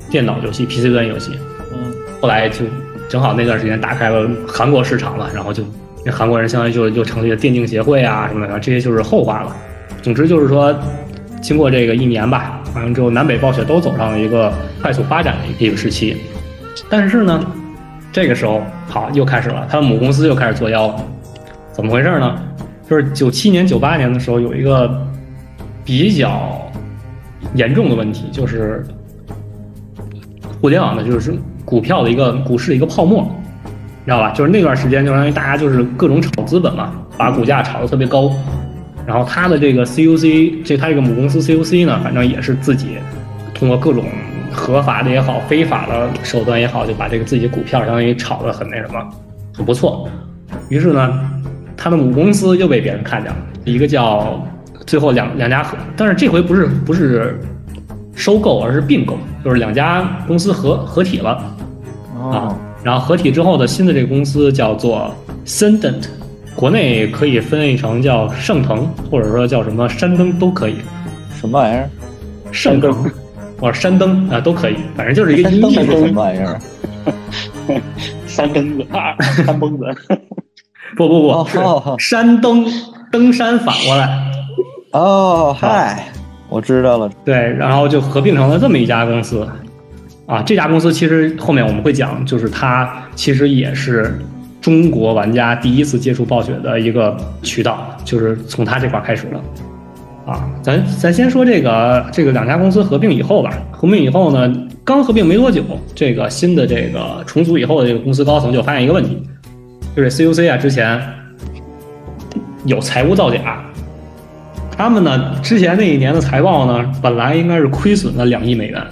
[0.10, 1.32] 电脑游戏 PC 端游戏。
[1.74, 2.66] 嗯，后来就
[3.10, 5.64] 正好那段时间打开了韩国市场嘛，然后就
[6.06, 9.56] 那韩国人相当于就就成立了电竞协会啊什么的，这些就是后话了。
[10.02, 10.78] 总之就是说，
[11.42, 16.18] 经过这个一年吧，完了之后南北暴雪都走上了一个快速发展的一个时期。
[16.90, 17.44] 但是呢，
[18.12, 20.96] 这个时候好又开始了，他的母公司又开始作妖了。
[21.72, 22.36] 怎么回事呢？
[22.90, 24.90] 就是九七年、九八年的时候，有一个
[25.84, 26.62] 比较
[27.54, 28.86] 严重的问题，就是
[30.62, 33.24] 互联网的，就是股票的一个股市的一个泡沫，
[33.64, 34.32] 你知道吧？
[34.32, 38.32] 就是那段时间，就相当于大家就是各种炒资本嘛，把股价炒得特别高。
[39.08, 42.98] 然后他的这个 CUC，这他这个母公司 CUC 呢，反正也是自己
[43.54, 44.04] 通过各种
[44.52, 49.00] 合法的也好、非法的手段也好，就把这个自己的股票相当于炒得很那什么，
[49.56, 50.08] 很不错。
[50.70, 51.32] 于是呢。
[51.80, 54.44] 他的母公司又被别人看见了，一个叫
[54.88, 57.40] 最后两两家合，但是这回不是不是
[58.16, 61.40] 收购，而是并购，就是两家公司合合体了
[62.20, 62.58] 啊。
[62.84, 65.14] 然后合体之后的新的这个公司叫做
[65.46, 66.08] Sendent，
[66.58, 70.78] 国内可以分译成叫盛腾，或者说叫什么山登都可以。
[71.40, 71.88] 什么玩意儿？
[72.52, 72.92] 盛登，
[73.62, 75.76] 或者山登啊都可以，反正就是一个音译。
[75.76, 76.60] 什么玩意儿？
[78.26, 78.84] 山登子，
[79.46, 79.86] 山崩子。
[80.96, 81.60] 不 不不，是
[82.00, 82.66] 山登
[83.12, 84.10] 登山反过来。
[84.94, 86.08] 哦，嗨，
[86.50, 87.08] 我知道了。
[87.24, 89.48] 对，然后就合并成了这么一家公司。
[90.26, 94.18] 啊，这家公司其实后面我们会讲，就是它其实也是
[94.68, 99.40] 中国玩家第一次接触暴雪的一个渠道，就是从它这块开始的。
[100.30, 103.58] 啊，咱咱先说这个这个两家公司合并以后吧。
[103.72, 104.54] 合并以后呢，
[104.84, 105.64] 刚合并没多久，
[105.96, 109.24] 这个新的这个重组以后的这个公司高层就发现一个问题。
[109.96, 111.02] 就是 CUC 啊，之前
[112.66, 113.64] 有财务造假，
[114.70, 118.84] 他们呢之前那一年的财报呢，本来应该是亏损了两亿美元，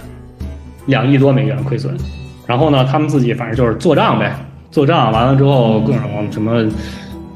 [0.86, 1.94] 两亿多美元亏损，
[2.46, 4.34] 然后呢，他们自己反正就是做账呗，
[4.76, 6.62] 做账完了之后各种什么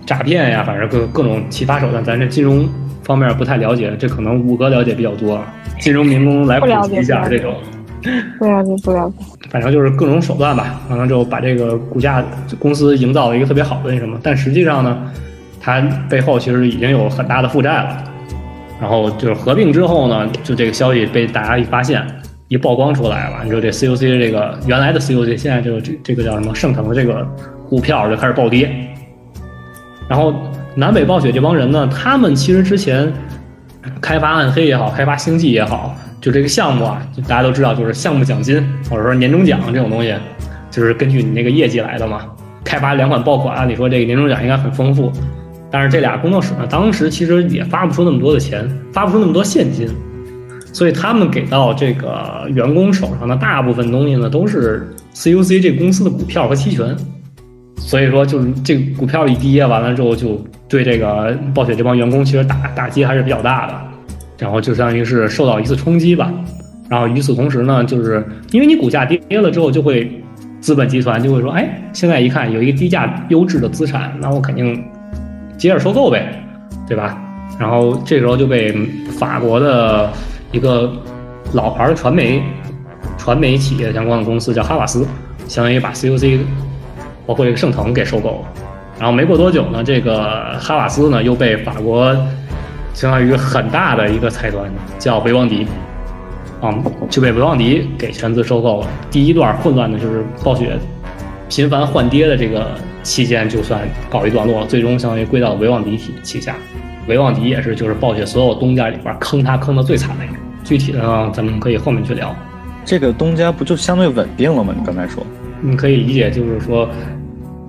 [0.05, 2.69] 诈骗呀，反正各各种奇葩手段，咱这金融
[3.03, 5.43] 方面不太了解，这可能五哥了解比较多，
[5.81, 7.55] 金融民工来普及一下这种。
[8.39, 9.25] 不了解，不了解。
[9.49, 12.23] 反正就是各种手段吧，完了之后把这个股价
[12.59, 14.99] 公司营造了一个特别好的那什么，但实际上呢，
[15.59, 15.81] 它
[16.11, 18.05] 背后其实已经有很大的负债了。
[18.79, 22.07] 然后就是合并之后呢，就这个消息被大家一发现，
[22.51, 27.25] 一曝光出来了，你说这 COC 这个原来的 COC，现在就这这个叫什么盛腾的这个
[27.69, 28.69] 股票就开始暴跌。
[30.09, 30.35] 然后
[30.75, 33.13] 南北暴雪这帮人呢，他们其实之前
[34.01, 35.97] 开发暗黑也好，开发星际也好。
[36.21, 40.13] 就这个项目啊，大家都知道，就是项目奖金或者说年终奖这种东西，
[40.73, 42.23] 就是根据你那个业绩来的嘛。
[42.65, 45.13] 开发两款爆款，按理说这个年终奖应该很丰富，
[45.71, 49.89] 但是这俩工作室呢，当时其实也发不出那么多的钱，发不出那么多现金，
[50.73, 56.97] 所以他们给到这个员工手上的大部分东西呢，都是 CUC 这公司的股票和期权。
[57.77, 63.75] 所以说，就是这股票一跌完了之后，就对这个暴雪这帮员工其实打打击还是比较大的。
[64.39, 66.33] 然后就相当于是受到一次冲击吧，
[66.89, 70.11] 然后与此同时呢，就是因为你股价跌跌了之后，就会
[70.61, 74.83] 资本集团就会说，哎，现在一看有一个低价优质的资产，那我肯定
[75.59, 76.43] 接着收购呗，
[76.89, 77.21] 对吧？
[77.59, 78.73] 然后这时候就被
[79.19, 80.11] 法国的
[80.53, 80.93] 一个
[81.53, 82.43] 老牌的传媒
[83.17, 85.07] 传媒企业相关的公司叫哈瓦斯，
[85.47, 86.41] 相当于把 CUC
[87.27, 88.49] 包括这个盛腾给收购了。
[88.99, 92.17] 然后没过多久呢，这个哈瓦斯呢又被法国。
[92.93, 95.65] 相当于很大的一个财团叫维旺迪，
[96.61, 96.75] 啊，
[97.09, 98.87] 就被维旺迪给全资收购了。
[99.13, 100.77] 第一段混乱的就是暴雪
[101.49, 102.67] 频繁换爹的这个
[103.05, 106.57] 期间，就算告一段落，最终相当于归到维旺迪体旗下。
[107.11, 110.35] 维旺迪也是就是暴雪所有东家里边坑他坑的最惨的一个。
[110.63, 112.35] 具体的呢，咱们可以后面去聊。
[112.85, 114.73] 这个东家不就相对稳定了吗？
[114.79, 115.27] 你刚才说，
[115.61, 116.89] 你可以理解就是说，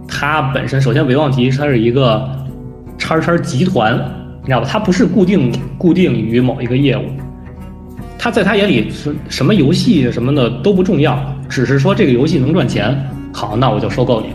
[0.07, 2.29] 它本身首先维旺迪它是一个
[2.99, 3.99] 叉叉集团。
[4.43, 4.67] 你知道吧？
[4.67, 7.03] 它不是固定固定于某一个业务，
[8.17, 12.95] 他在他眼里是什么游戏什么的都不重要，只是说这个游戏能赚钱，
[13.31, 14.27] 好，那我就收购你。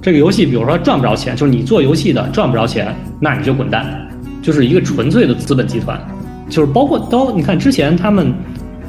[0.00, 4.08] 这个游戏比如说赚不着钱，就是你做游戏的赚不着钱，那你就滚蛋。
[4.42, 6.00] 就是一个纯粹的资本集团，
[6.48, 8.32] 就是包括都你看之前他们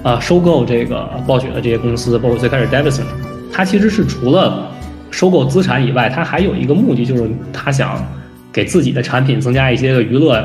[0.03, 3.03] 啊收购这个暴雪的这些公司，包括最开始 Davidson，
[3.51, 4.69] 他其实是除了
[5.09, 8.03] 收购资产以外，他还有一个目的，就是他想
[8.51, 10.43] 给自己的产品增加一些个娱乐，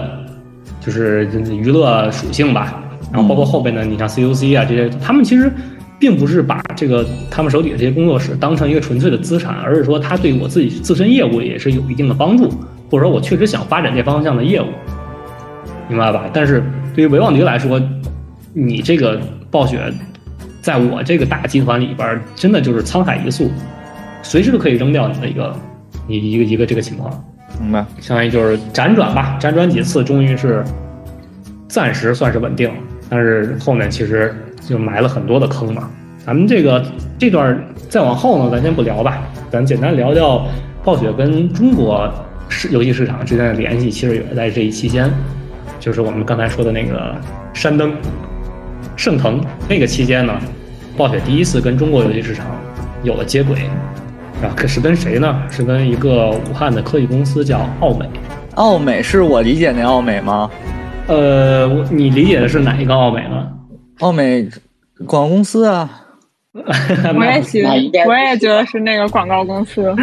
[0.81, 2.83] 就是娱乐属性吧。
[3.13, 5.51] 然后包括后边的，你像 CUC 啊这些，他们其实
[5.99, 12.51] 并不是把这个他们手底的这些工作室当成一个纯粹的资产，而是说他对我自己自身业务也是有一定的帮助，
[12.91, 14.67] 或者说我确实想发展这方向的业务，
[15.89, 16.25] 明白吧？
[16.33, 16.63] 但是
[16.95, 17.81] 对于维旺迪来说，
[18.53, 19.21] 你这个
[19.51, 19.81] 暴雪，
[20.61, 23.51] 在我这个大集团里边，真的就是沧海一粟，
[24.23, 25.57] 随时都可以扔掉你的一个
[26.07, 27.25] 你一个一个这个情况，
[27.61, 27.85] 明白？
[28.01, 30.65] 相当于就是辗转吧，辗转几次，终于是
[31.69, 32.77] 暂时算是稳定了。
[33.09, 35.89] 但是后面其实就埋了很多的坑嘛。
[36.25, 36.85] 咱们这个
[37.19, 37.57] 这段
[37.89, 40.45] 再往后呢，咱先不聊吧，咱简单聊聊
[40.83, 42.13] 暴雪跟中国
[42.49, 43.89] 市游戏市场之间的联系。
[43.91, 45.09] 其实也在这一期间，
[45.87, 47.15] 就是我们刚才说的那个
[47.55, 47.95] 山登、
[48.97, 50.37] 盛腾那个期间呢，
[50.97, 52.45] 暴雪第一次跟中国游戏市场
[53.05, 53.57] 有了接轨
[54.43, 54.51] 啊。
[54.57, 55.41] 可是跟谁呢？
[55.49, 58.05] 是跟一个武汉的科技公司叫奥美。
[58.57, 60.51] 奥美是我理解那奥美吗？
[61.07, 63.47] 呃，我你理解的是哪一个奥美呢？
[64.01, 64.43] 奥美
[65.07, 65.89] 广告公司啊，
[66.53, 67.65] 我也行，
[68.09, 69.95] 我也觉得是那个广告公司。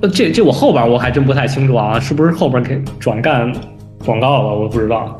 [0.00, 3.50] 呃，这这我后边我还真不太清楚啊，是不是后边给转干
[4.04, 4.48] 广告吧？
[4.54, 5.18] 我不知道。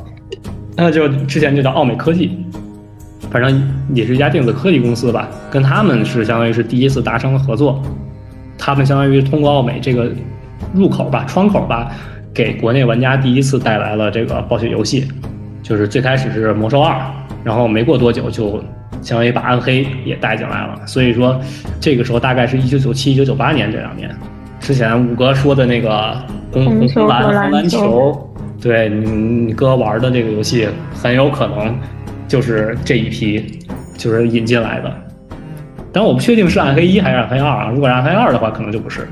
[0.77, 2.39] 那就之前就叫奥美科技，
[3.31, 3.63] 反正
[3.95, 7.83] 也是一家电子科技公司吧，跟他们是相当于是第一次达成了合作，
[8.57, 10.11] 他们相当于通过奥美这个
[10.73, 11.91] 入口吧、窗口吧。
[12.35, 15.07] 给国内玩家第一次带来了这个暴雪游戏，
[15.63, 16.95] 就是最开始是《魔兽二》，
[17.45, 18.59] 然后没过多久就
[19.03, 20.81] 相当于把《暗黑》也带进来了。
[20.87, 21.39] 所以说，
[21.79, 24.11] 这个时候大概是一九九七、一九九八年这两年。
[24.59, 26.17] 之前五哥说的那个
[26.55, 28.32] 红红蓝红蓝球，
[28.63, 31.77] 对你你哥玩的这个游戏很有可能
[32.29, 33.59] 就是这一批
[33.99, 34.95] 就是引进来的，
[35.93, 37.71] 但我不确定是《暗黑一》还是《暗黑二》啊。
[37.71, 39.07] 如果是《暗黑二》的话，可能就不是。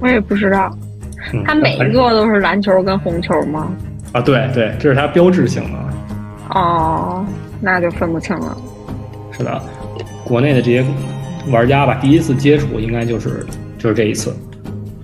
[0.00, 0.74] 我也不知道。
[1.44, 3.70] 它每一个都是蓝球跟红球吗？
[4.12, 5.78] 啊，对对，这是它标志性的。
[6.50, 7.24] 哦，
[7.60, 8.56] 那就分不清了。
[9.32, 9.62] 是的，
[10.24, 10.84] 国内的这些
[11.50, 13.44] 玩家吧，第一次接触应该就是
[13.78, 14.36] 就是这一次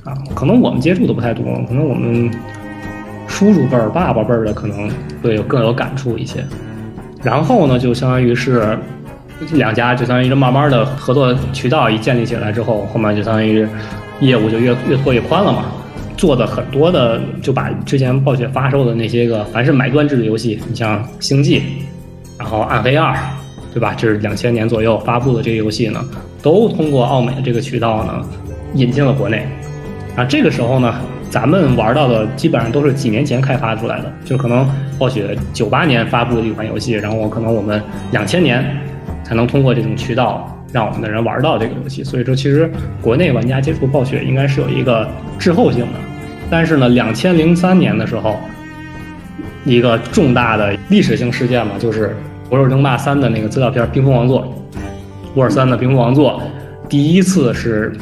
[0.04, 0.12] 啊。
[0.34, 2.30] 可能我们接触的不太多，可能我们
[3.40, 4.86] 叔叔辈儿、爸爸辈儿的可能
[5.22, 6.44] 会有更有感触一些。
[7.22, 8.78] 然后呢，就相当于是
[9.52, 13.66] 两家就相当于慢慢的合作渠道一建立起来之后，后面就相当于
[14.20, 15.64] 业务就越越拓越宽了嘛。
[16.18, 21.60] 做的很多的，就把之前暴雪发售的那些个，凡是买断制的游戏，你像《星际》，
[22.38, 23.14] 然后《暗黑二》，
[23.72, 23.94] 对吧？
[23.96, 26.04] 这是两千年左右发布的这个游戏呢，
[26.42, 28.22] 都通过奥美的这个渠道呢，
[28.74, 29.46] 引进了国内。
[30.14, 30.94] 啊，这个时候呢，
[31.30, 34.68] 咱们玩到的基本上都是几年前开发出来的，就可能
[34.98, 38.76] 暴雪九八年发布的一款游戏，然后可能我们两千年
[39.24, 40.56] 才能通过这种渠道。
[40.72, 42.70] 让我们的人玩到这个游戏，所以说其实
[43.02, 45.04] 国内玩家接触暴雪应该是有一个
[45.36, 45.98] 滞后性的。
[46.48, 48.36] 但是呢，两千零三年的时候，
[49.64, 52.06] 一个重大的历史性事件嘛，就是
[52.48, 54.42] 《魔兽争霸三》的那个资料片《冰封王座》，
[55.34, 56.40] 沃尔三的《冰封王座》，
[56.88, 57.92] 第一次是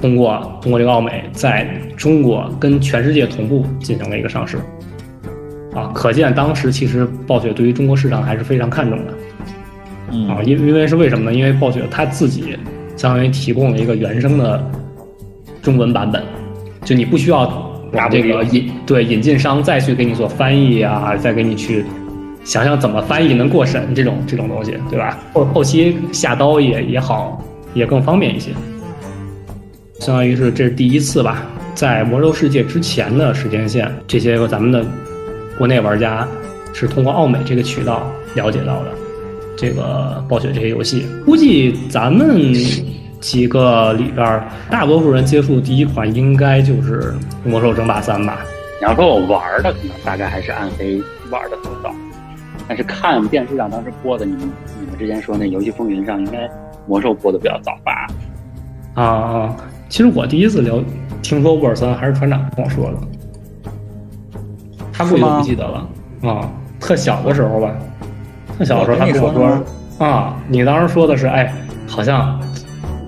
[0.00, 4.58] 通过通过这个奥美在中国跟全世界同步进行了一个上市。
[5.72, 10.32] 啊，可见当时其实暴雪对于中国市场还是非常看重的。
[10.32, 11.36] 啊，因因为是为什么呢？
[11.36, 12.58] 因为暴雪它自己
[12.96, 14.60] 相当于提供了一个原生的
[15.62, 16.20] 中文版本，
[16.84, 17.46] 就你不需要
[17.92, 21.84] 把这个引对引进商再去给你做翻译啊，再给你去
[22.42, 25.16] 想想怎么翻译能过审这种这种东西，对吧？
[25.32, 27.40] 后后期下刀也也好，
[27.74, 28.50] 也更方便一些。
[30.00, 31.42] 相当于是这是第一次吧，
[31.74, 34.84] 在魔兽世界之前的时间线，这些个咱们的
[35.58, 36.26] 国内玩家
[36.72, 38.90] 是通过奥美这个渠道了解到的。
[39.56, 42.54] 这个暴雪这些游戏，估计咱们
[43.20, 47.14] 几个里边，大多数人接触第一款应该就是
[47.48, 48.40] 《魔兽争霸三》吧。
[48.80, 50.96] 你要说我玩的，可能大概还是《暗黑》
[51.30, 51.94] 玩的更早，
[52.66, 56.38] 但是看电视上当时播的，你们你们之前说那《游戏风云》上，应该
[56.86, 58.06] 《魔兽》播的比较早吧？
[58.94, 59.56] 啊啊！
[59.90, 60.80] 其实我第一次聊
[61.20, 62.98] 听说沃尔森还是船长跟我说的，
[64.92, 65.88] 他估计不记得了。
[66.22, 67.74] 啊，特小的时候吧。
[68.56, 71.52] 特小的时候他跟我说啊，你当时说的是哎，
[71.88, 72.40] 好像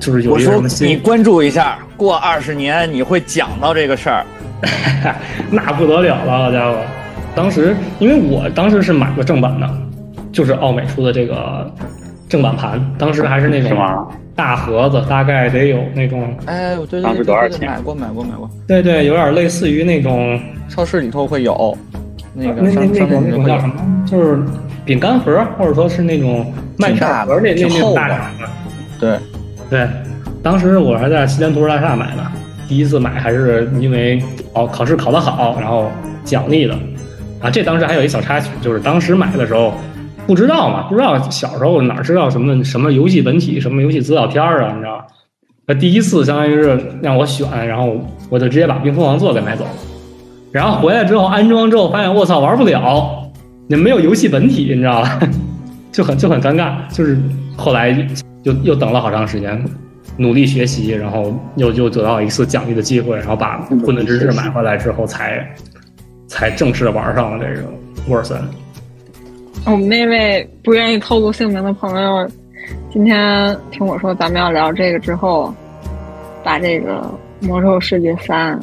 [0.00, 4.26] 就是有一个什么你关注一下，过二十年你会讲到这个事儿，
[5.52, 6.76] 那不得了了，好家伙！
[7.34, 9.70] 当时因为我当时是买过正版的，
[10.32, 11.72] 就是奥美出的这个
[12.28, 13.78] 正版盘，当时还是那种
[14.34, 21.76] 大盒子，大概得有那种，哎，对对当时多少钱买过买过买过，对对，有点类似于那种超市里头会有
[22.34, 23.66] 那个那那那种那种叫什。
[23.66, 23.74] 么？
[24.06, 24.38] 就是
[24.84, 28.48] 饼干盒，或者说是那种麦片盒那那那种大厂的。
[28.98, 29.18] 对，
[29.70, 29.88] 对，
[30.42, 32.22] 当时我还在西单图书大厦买的，
[32.68, 34.22] 第一次买还是因为
[34.54, 35.90] 哦考试考得好，然后
[36.24, 36.74] 奖励的。
[37.40, 39.74] 啊，这当时还有一小插曲，就是当时买的时候
[40.26, 45.06] 不知道嘛，不知道小时候哪知道什么什么游戏本体、什么游戏资料片儿啊，你知道？
[45.66, 47.96] 那第一次相当于是让我选，然后
[48.30, 49.70] 我就直接把冰封王座给买走了。
[50.50, 53.30] 然后回来之后安装之后，发现我操玩不了，
[53.68, 55.20] 那没有游戏本体，你知道吧？
[55.92, 56.74] 就很就很尴尬。
[56.92, 57.18] 就是
[57.56, 57.90] 后来
[58.42, 59.64] 又又等了好长时间，
[60.16, 65.48] 努力学习，然后又又得到一次奖励的机会，然后把《混沌之志》买回来之后才，
[66.26, 67.68] 才正式玩上了这个
[68.08, 68.36] 沃尔森。
[69.64, 72.28] 我们那位不愿意透露姓名的朋友，
[72.90, 75.54] 今天听我说咱们要聊这个之后，
[76.42, 77.08] 把这个
[77.46, 78.58] 《魔兽世界三》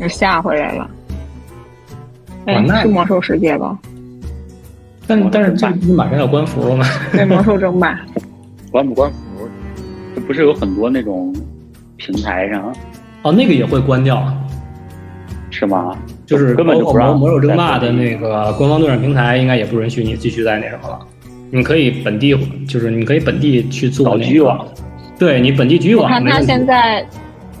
[0.00, 0.90] 又下回来了。
[2.46, 3.78] 哎，那是魔兽世界吧？
[5.06, 6.84] 但但是这不是马上要关服了吗？
[7.12, 7.98] 对，魔兽争霸。
[8.70, 9.48] 关不关服？
[10.14, 11.34] 这不是有很多那种
[11.96, 12.70] 平台上
[13.22, 14.36] 哦，那个也会关掉啊。
[15.50, 15.96] 是吗？
[16.32, 20.98] 就是根本就不让魔魔兽争霸的那个官方对战平台，应该也不允许你继续在那什么了。
[21.50, 22.34] 你可以本地，
[22.66, 24.66] 就是你可以本地去做那个局域网，
[25.18, 26.40] 对你本地局域我看他。
[26.40, 27.06] 现在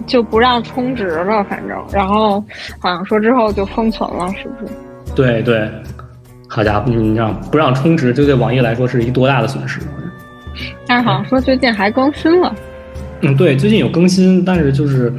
[0.06, 2.42] 就不让充值了，反正，然后
[2.78, 4.72] 好像说之后就封存了，是不是？
[5.14, 5.68] 对对，
[6.48, 9.78] 好家伙，你让不让充值，这对网易来说是一多大的损失？
[10.86, 12.54] 但是好像说最近还更新了，
[13.20, 15.12] 嗯，对，最近有更新，但是就是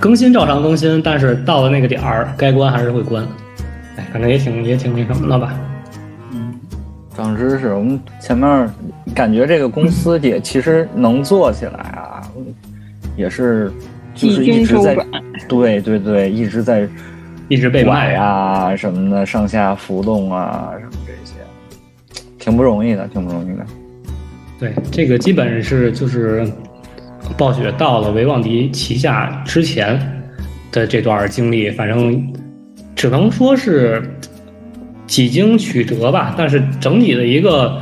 [0.00, 3.22] 更新照常更新，但是到了那个点儿，该关还是会关。
[3.96, 5.54] 哎，反正也挺也挺那什么的吧。
[6.32, 6.58] 嗯
[7.14, 7.74] 长知识。
[7.74, 8.68] 我们前面
[9.14, 12.22] 感觉这个公司也其实能做起来啊，
[13.14, 13.70] 也是
[14.14, 14.96] 就是几一直在。
[15.46, 16.88] 对对对，一直在
[17.48, 21.34] 一直被卖拐啊什么的，上下浮动啊什么这些，
[22.38, 23.66] 挺不容易的，挺不容易的。
[24.58, 26.50] 对，这个基本是就是
[27.36, 29.98] 暴雪到了维旺迪旗下之前
[30.72, 32.32] 的这段经历，反正
[32.94, 34.02] 只能说是
[35.06, 36.34] 几经曲折吧。
[36.36, 37.80] 但是整体的一个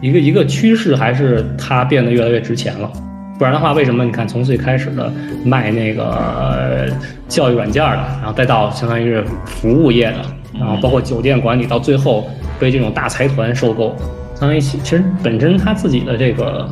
[0.00, 2.90] 一个一个趋势还是它变得越来越值钱了。
[3.38, 5.10] 不然的话，为什么你看从最开始的
[5.44, 6.88] 卖那个呃
[7.26, 10.18] 教育软件的，然后再到相当于是服务业的，
[10.58, 12.28] 然后包括酒店管理，到最后
[12.58, 13.96] 被这种大财团收购，
[14.34, 16.68] 相当于其其实本身他自己的这个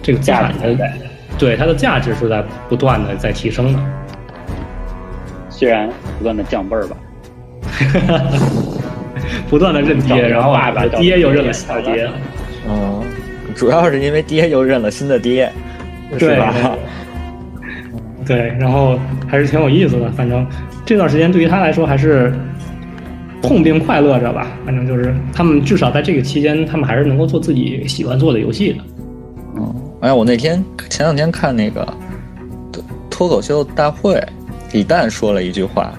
[0.00, 0.88] 这个资产价值的
[1.38, 3.78] 对它的价值是在不断的在提升的。
[5.48, 6.96] 虽然不断的降辈儿吧，
[9.48, 12.08] 不断的认爹，然后爸爸爹又认了小爹，
[12.68, 13.02] 嗯，
[13.54, 15.50] 主要是因为爹又认了新的爹，
[16.12, 16.54] 是对吧？
[18.24, 20.10] 对，然后还是挺有意思的。
[20.12, 20.46] 反正
[20.84, 22.32] 这段时间对于他来说还是
[23.42, 24.46] 痛并快乐着吧。
[24.64, 28.84] 反正就是他们至少在这个期间，他们还是能够做自己喜欢做的游戏的。
[30.00, 31.86] 嗯，哎，我那天前两天看那个
[32.72, 34.22] 脱脱口秀大会，
[34.72, 35.92] 李诞说了一句话，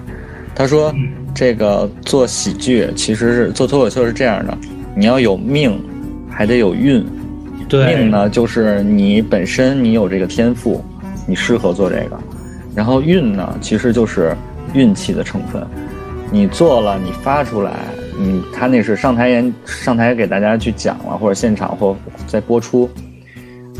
[0.54, 4.56] 他说嗯这个做喜剧其实是做脱口秀是这样的，
[4.96, 5.80] 你要有命，
[6.28, 7.04] 还得有运。
[7.72, 10.84] 命呢，就是你本身你有这个天赋，
[11.24, 12.18] 你适合做这个，
[12.74, 14.34] 然后运呢，其实就是
[14.74, 15.64] 运气的成分。
[16.32, 17.72] 你做了，你发出来，
[18.18, 21.96] 你他那是上台演上台给大家去讲了，或者现场或
[22.26, 22.90] 在播出，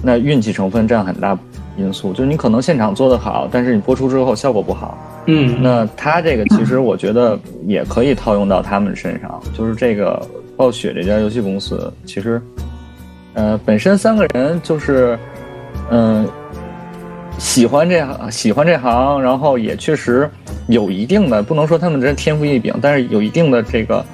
[0.02, 1.38] 那运气成分占很大
[1.76, 2.12] 因素。
[2.12, 4.98] 就是你可能现场做得好，但是你播出之后效果不好。
[5.26, 10.20] 嗯，那他这个其实我觉得也可以套用到他们身上，就是这个
[10.56, 12.40] 暴雪这家游戏公司，其实，
[13.34, 15.18] 呃，本身三个人就是，
[15.90, 16.26] 嗯、
[17.38, 20.28] 喜欢这行，喜欢这行，然后也确实
[20.68, 24.04] 有一定的，不能说他们真天赋异禀，但是有一定的这个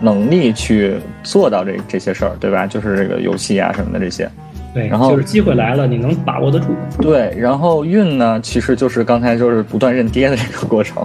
[0.00, 2.66] 能力去做到这这些事儿，对吧？
[2.66, 4.28] 就是这个游戏啊什么的这些。
[4.78, 6.66] 对，然后就是机会来了，你能把握得住。
[7.00, 11.04] 对，然后运呢，其实就是刚才就是不断认跌的这个过程。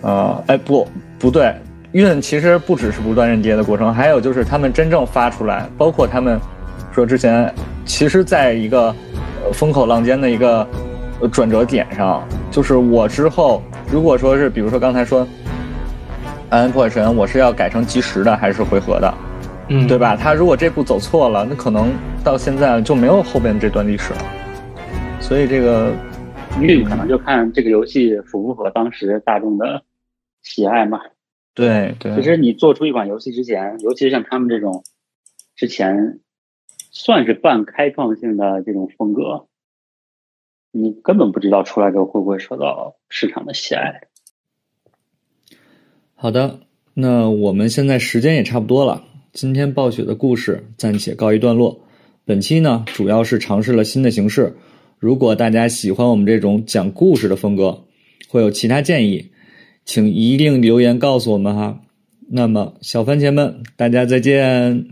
[0.00, 1.54] 呃，哎，不，不对，
[1.92, 6.40] 运其实不只是不断认跌的过程，还有就是他们真正发出来，包括他们
[6.90, 7.52] 说之前，
[7.84, 8.86] 其实在一个
[9.44, 10.66] 呃风口浪尖的一个
[11.20, 13.62] 呃转折点上，就是我之后
[13.92, 15.26] 如果说是，比如说刚才说
[16.48, 19.14] 安安破坏神，我是要改成即时的还是回合的？
[19.72, 19.96] 嗯，对？
[19.96, 20.16] 吧？
[20.16, 21.92] 他如果这步走错了，那可能
[22.24, 24.20] 到现在就没有后边这段历史了。
[25.20, 25.94] 所以这个
[26.60, 29.84] 运可能就看这个游戏符不符合当时大众的
[30.42, 30.98] 喜爱嘛。
[31.54, 34.82] 对对，其实你做出一款游戏之前，尤其是像他们这种
[35.54, 36.18] 之前
[36.90, 39.46] 算是半开创性的这种风格，
[40.72, 44.00] 你根本不知道出来之后会不会受到市场的喜爱。
[46.16, 46.60] 好的，
[46.94, 51.80] 那我们现在时间也差不多了，今天暴雪的故事暂且告一段落。
[52.24, 54.56] 本期呢，主要是尝试了新的形式。
[54.98, 57.84] 如果大家喜欢我们这种讲故事的风格，
[58.28, 59.30] 会有其他建议，
[59.84, 61.80] 请一定留言告诉我们哈。
[62.28, 64.86] 那么，小番茄们，大家再见。